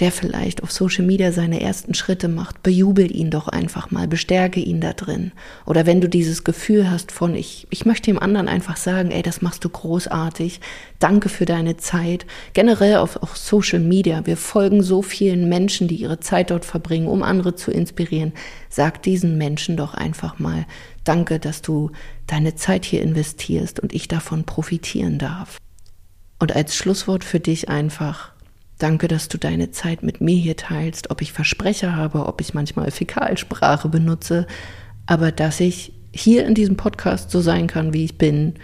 der 0.00 0.12
vielleicht 0.12 0.62
auf 0.62 0.70
Social 0.70 1.04
Media 1.04 1.32
seine 1.32 1.60
ersten 1.60 1.94
Schritte 1.94 2.28
macht, 2.28 2.62
bejubel 2.62 3.14
ihn 3.14 3.30
doch 3.30 3.48
einfach 3.48 3.90
mal, 3.90 4.06
bestärke 4.06 4.60
ihn 4.60 4.80
da 4.80 4.92
drin. 4.92 5.32
Oder 5.66 5.86
wenn 5.86 6.00
du 6.00 6.08
dieses 6.08 6.44
Gefühl 6.44 6.90
hast 6.90 7.10
von, 7.10 7.34
ich, 7.34 7.66
ich 7.70 7.84
möchte 7.84 8.10
dem 8.10 8.18
anderen 8.18 8.48
einfach 8.48 8.76
sagen, 8.76 9.10
ey, 9.10 9.22
das 9.22 9.42
machst 9.42 9.64
du 9.64 9.68
großartig, 9.68 10.60
danke 11.00 11.28
für 11.28 11.46
deine 11.46 11.76
Zeit. 11.76 12.26
Generell 12.52 12.96
auf, 12.98 13.16
auf 13.16 13.36
Social 13.36 13.80
Media, 13.80 14.24
wir 14.24 14.36
folgen 14.36 14.82
so 14.82 15.02
vielen 15.02 15.48
Menschen, 15.48 15.88
die 15.88 15.96
ihre 15.96 16.20
Zeit 16.20 16.50
dort 16.50 16.64
verbringen, 16.64 17.08
um 17.08 17.22
andere 17.22 17.56
zu 17.56 17.72
inspirieren. 17.72 18.32
Sag 18.68 19.02
diesen 19.02 19.36
Menschen 19.36 19.76
doch 19.76 19.94
einfach 19.94 20.38
mal, 20.38 20.64
danke, 21.02 21.40
dass 21.40 21.60
du 21.60 21.90
deine 22.26 22.54
Zeit 22.54 22.84
hier 22.84 23.02
investierst 23.02 23.80
und 23.80 23.92
ich 23.92 24.06
davon 24.06 24.44
profitieren 24.44 25.18
darf. 25.18 25.58
Und 26.38 26.54
als 26.54 26.76
Schlusswort 26.76 27.24
für 27.24 27.40
dich 27.40 27.68
einfach, 27.68 28.32
Danke, 28.78 29.08
dass 29.08 29.28
du 29.28 29.38
deine 29.38 29.72
Zeit 29.72 30.02
mit 30.02 30.20
mir 30.20 30.36
hier 30.36 30.56
teilst, 30.56 31.10
ob 31.10 31.20
ich 31.20 31.32
Versprecher 31.32 31.96
habe, 31.96 32.26
ob 32.26 32.40
ich 32.40 32.54
manchmal 32.54 32.90
Fäkalsprache 32.90 33.88
benutze, 33.88 34.46
aber 35.06 35.32
dass 35.32 35.58
ich 35.58 35.92
hier 36.12 36.46
in 36.46 36.54
diesem 36.54 36.76
Podcast 36.76 37.30
so 37.30 37.40
sein 37.40 37.66
kann, 37.66 37.92
wie 37.92 38.04
ich 38.04 38.18
bin, 38.18 38.54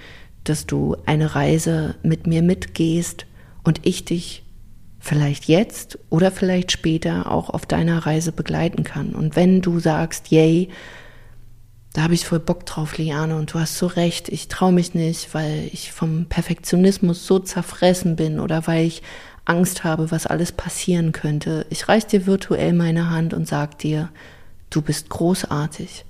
dass 0.44 0.66
du 0.66 0.96
eine 1.06 1.34
Reise 1.34 1.96
mit 2.02 2.26
mir 2.26 2.42
mitgehst 2.42 3.26
und 3.64 3.80
ich 3.82 4.04
dich 4.04 4.44
vielleicht 5.00 5.46
jetzt 5.46 5.98
oder 6.10 6.30
vielleicht 6.30 6.72
später 6.72 7.30
auch 7.30 7.50
auf 7.50 7.66
deiner 7.66 8.06
Reise 8.06 8.32
begleiten 8.32 8.84
kann. 8.84 9.14
Und 9.14 9.36
wenn 9.36 9.60
du 9.60 9.78
sagst, 9.80 10.30
yay, 10.30 10.68
da 11.94 12.02
habe 12.02 12.14
ich 12.14 12.26
voll 12.26 12.40
Bock 12.40 12.66
drauf, 12.66 12.98
Liane, 12.98 13.36
und 13.36 13.54
du 13.54 13.60
hast 13.60 13.78
so 13.78 13.86
recht, 13.86 14.28
ich 14.28 14.48
traue 14.48 14.72
mich 14.72 14.94
nicht, 14.94 15.32
weil 15.32 15.70
ich 15.72 15.92
vom 15.92 16.26
Perfektionismus 16.26 17.24
so 17.24 17.38
zerfressen 17.38 18.16
bin 18.16 18.40
oder 18.40 18.66
weil 18.66 18.84
ich 18.84 19.00
Angst 19.44 19.84
habe, 19.84 20.10
was 20.10 20.26
alles 20.26 20.50
passieren 20.50 21.12
könnte. 21.12 21.66
Ich 21.70 21.86
reiß 21.86 22.08
dir 22.08 22.26
virtuell 22.26 22.72
meine 22.72 23.10
Hand 23.10 23.32
und 23.32 23.46
sag 23.46 23.78
dir, 23.78 24.08
du 24.70 24.82
bist 24.82 25.08
großartig. 25.08 26.04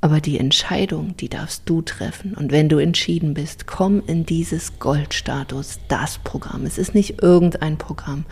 Aber 0.00 0.20
die 0.20 0.38
Entscheidung, 0.38 1.16
die 1.16 1.28
darfst 1.28 1.62
du 1.64 1.82
treffen. 1.82 2.34
Und 2.34 2.52
wenn 2.52 2.68
du 2.68 2.78
entschieden 2.78 3.34
bist, 3.34 3.66
komm 3.66 4.04
in 4.06 4.24
dieses 4.24 4.78
Goldstatus, 4.78 5.80
das 5.88 6.18
Programm. 6.18 6.64
Es 6.64 6.78
ist 6.78 6.94
nicht 6.94 7.20
irgendein 7.20 7.76
Programm, 7.76 8.24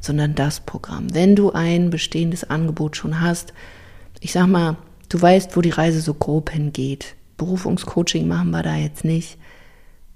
sondern 0.00 0.34
das 0.34 0.58
Programm. 0.58 1.14
Wenn 1.14 1.36
du 1.36 1.52
ein 1.52 1.90
bestehendes 1.90 2.42
Angebot 2.42 2.96
schon 2.96 3.20
hast, 3.20 3.52
ich 4.18 4.32
sag 4.32 4.48
mal, 4.48 4.76
du 5.08 5.20
weißt, 5.20 5.56
wo 5.56 5.60
die 5.60 5.70
Reise 5.70 6.00
so 6.00 6.14
grob 6.14 6.50
hingeht. 6.50 7.16
Berufungscoaching 7.36 8.26
machen 8.26 8.50
wir 8.50 8.62
da 8.62 8.76
jetzt 8.76 9.04
nicht. 9.04 9.38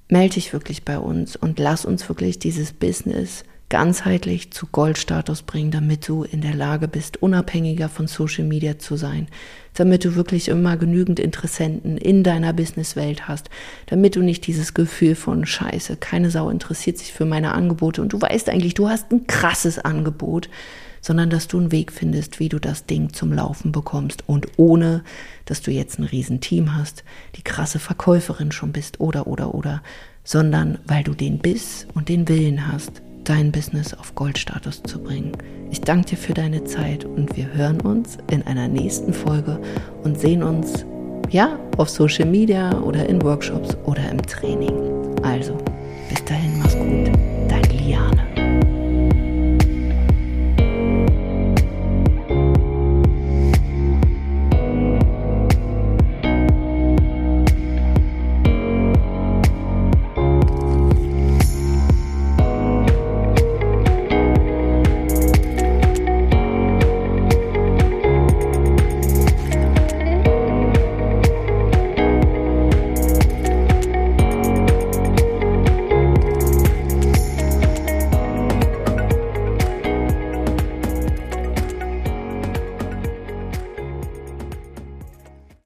Melde 0.08 0.34
dich 0.34 0.52
wirklich 0.52 0.84
bei 0.84 0.98
uns 0.98 1.36
und 1.36 1.58
lass 1.58 1.84
uns 1.84 2.08
wirklich 2.08 2.38
dieses 2.38 2.72
Business 2.72 3.44
ganzheitlich 3.68 4.50
zu 4.50 4.66
Goldstatus 4.66 5.42
bringen, 5.42 5.70
damit 5.70 6.08
du 6.08 6.22
in 6.22 6.40
der 6.40 6.54
Lage 6.54 6.88
bist, 6.88 7.22
unabhängiger 7.22 7.88
von 7.88 8.06
Social 8.06 8.44
Media 8.44 8.78
zu 8.78 8.96
sein, 8.96 9.28
damit 9.74 10.04
du 10.04 10.14
wirklich 10.14 10.48
immer 10.48 10.76
genügend 10.76 11.20
Interessenten 11.20 11.98
in 11.98 12.22
deiner 12.22 12.54
Businesswelt 12.54 13.28
hast, 13.28 13.50
damit 13.86 14.16
du 14.16 14.22
nicht 14.22 14.46
dieses 14.46 14.72
Gefühl 14.72 15.14
von 15.14 15.44
Scheiße, 15.44 15.96
keine 15.96 16.30
Sau 16.30 16.48
interessiert 16.48 16.98
sich 16.98 17.12
für 17.12 17.26
meine 17.26 17.52
Angebote. 17.52 18.00
Und 18.00 18.12
du 18.12 18.20
weißt 18.20 18.48
eigentlich, 18.48 18.74
du 18.74 18.88
hast 18.88 19.12
ein 19.12 19.26
krasses 19.26 19.78
Angebot, 19.78 20.48
sondern 21.08 21.30
dass 21.30 21.48
du 21.48 21.56
einen 21.56 21.72
Weg 21.72 21.90
findest, 21.90 22.38
wie 22.38 22.50
du 22.50 22.58
das 22.58 22.84
Ding 22.84 23.14
zum 23.14 23.32
Laufen 23.32 23.72
bekommst 23.72 24.24
und 24.26 24.46
ohne, 24.58 25.02
dass 25.46 25.62
du 25.62 25.70
jetzt 25.70 25.98
ein 25.98 26.04
Riesenteam 26.04 26.76
hast, 26.76 27.02
die 27.36 27.42
krasse 27.42 27.78
Verkäuferin 27.78 28.52
schon 28.52 28.72
bist 28.72 29.00
oder 29.00 29.26
oder 29.26 29.54
oder, 29.54 29.82
sondern 30.22 30.76
weil 30.84 31.04
du 31.04 31.14
den 31.14 31.38
Biss 31.38 31.86
und 31.94 32.10
den 32.10 32.28
Willen 32.28 32.70
hast, 32.70 33.00
dein 33.24 33.52
Business 33.52 33.94
auf 33.94 34.14
Goldstatus 34.16 34.82
zu 34.82 35.02
bringen. 35.02 35.32
Ich 35.70 35.80
danke 35.80 36.10
dir 36.10 36.18
für 36.18 36.34
deine 36.34 36.64
Zeit 36.64 37.06
und 37.06 37.34
wir 37.38 37.54
hören 37.54 37.80
uns 37.80 38.18
in 38.30 38.42
einer 38.42 38.68
nächsten 38.68 39.14
Folge 39.14 39.58
und 40.04 40.20
sehen 40.20 40.42
uns 40.42 40.84
ja 41.30 41.58
auf 41.78 41.88
Social 41.88 42.26
Media 42.26 42.78
oder 42.82 43.08
in 43.08 43.22
Workshops 43.22 43.74
oder 43.84 44.10
im 44.10 44.20
Training. 44.26 44.74
Also, 45.22 45.56
bis 46.10 46.22
dahin, 46.26 46.58
mach's 46.58 46.76
gut. 46.76 46.97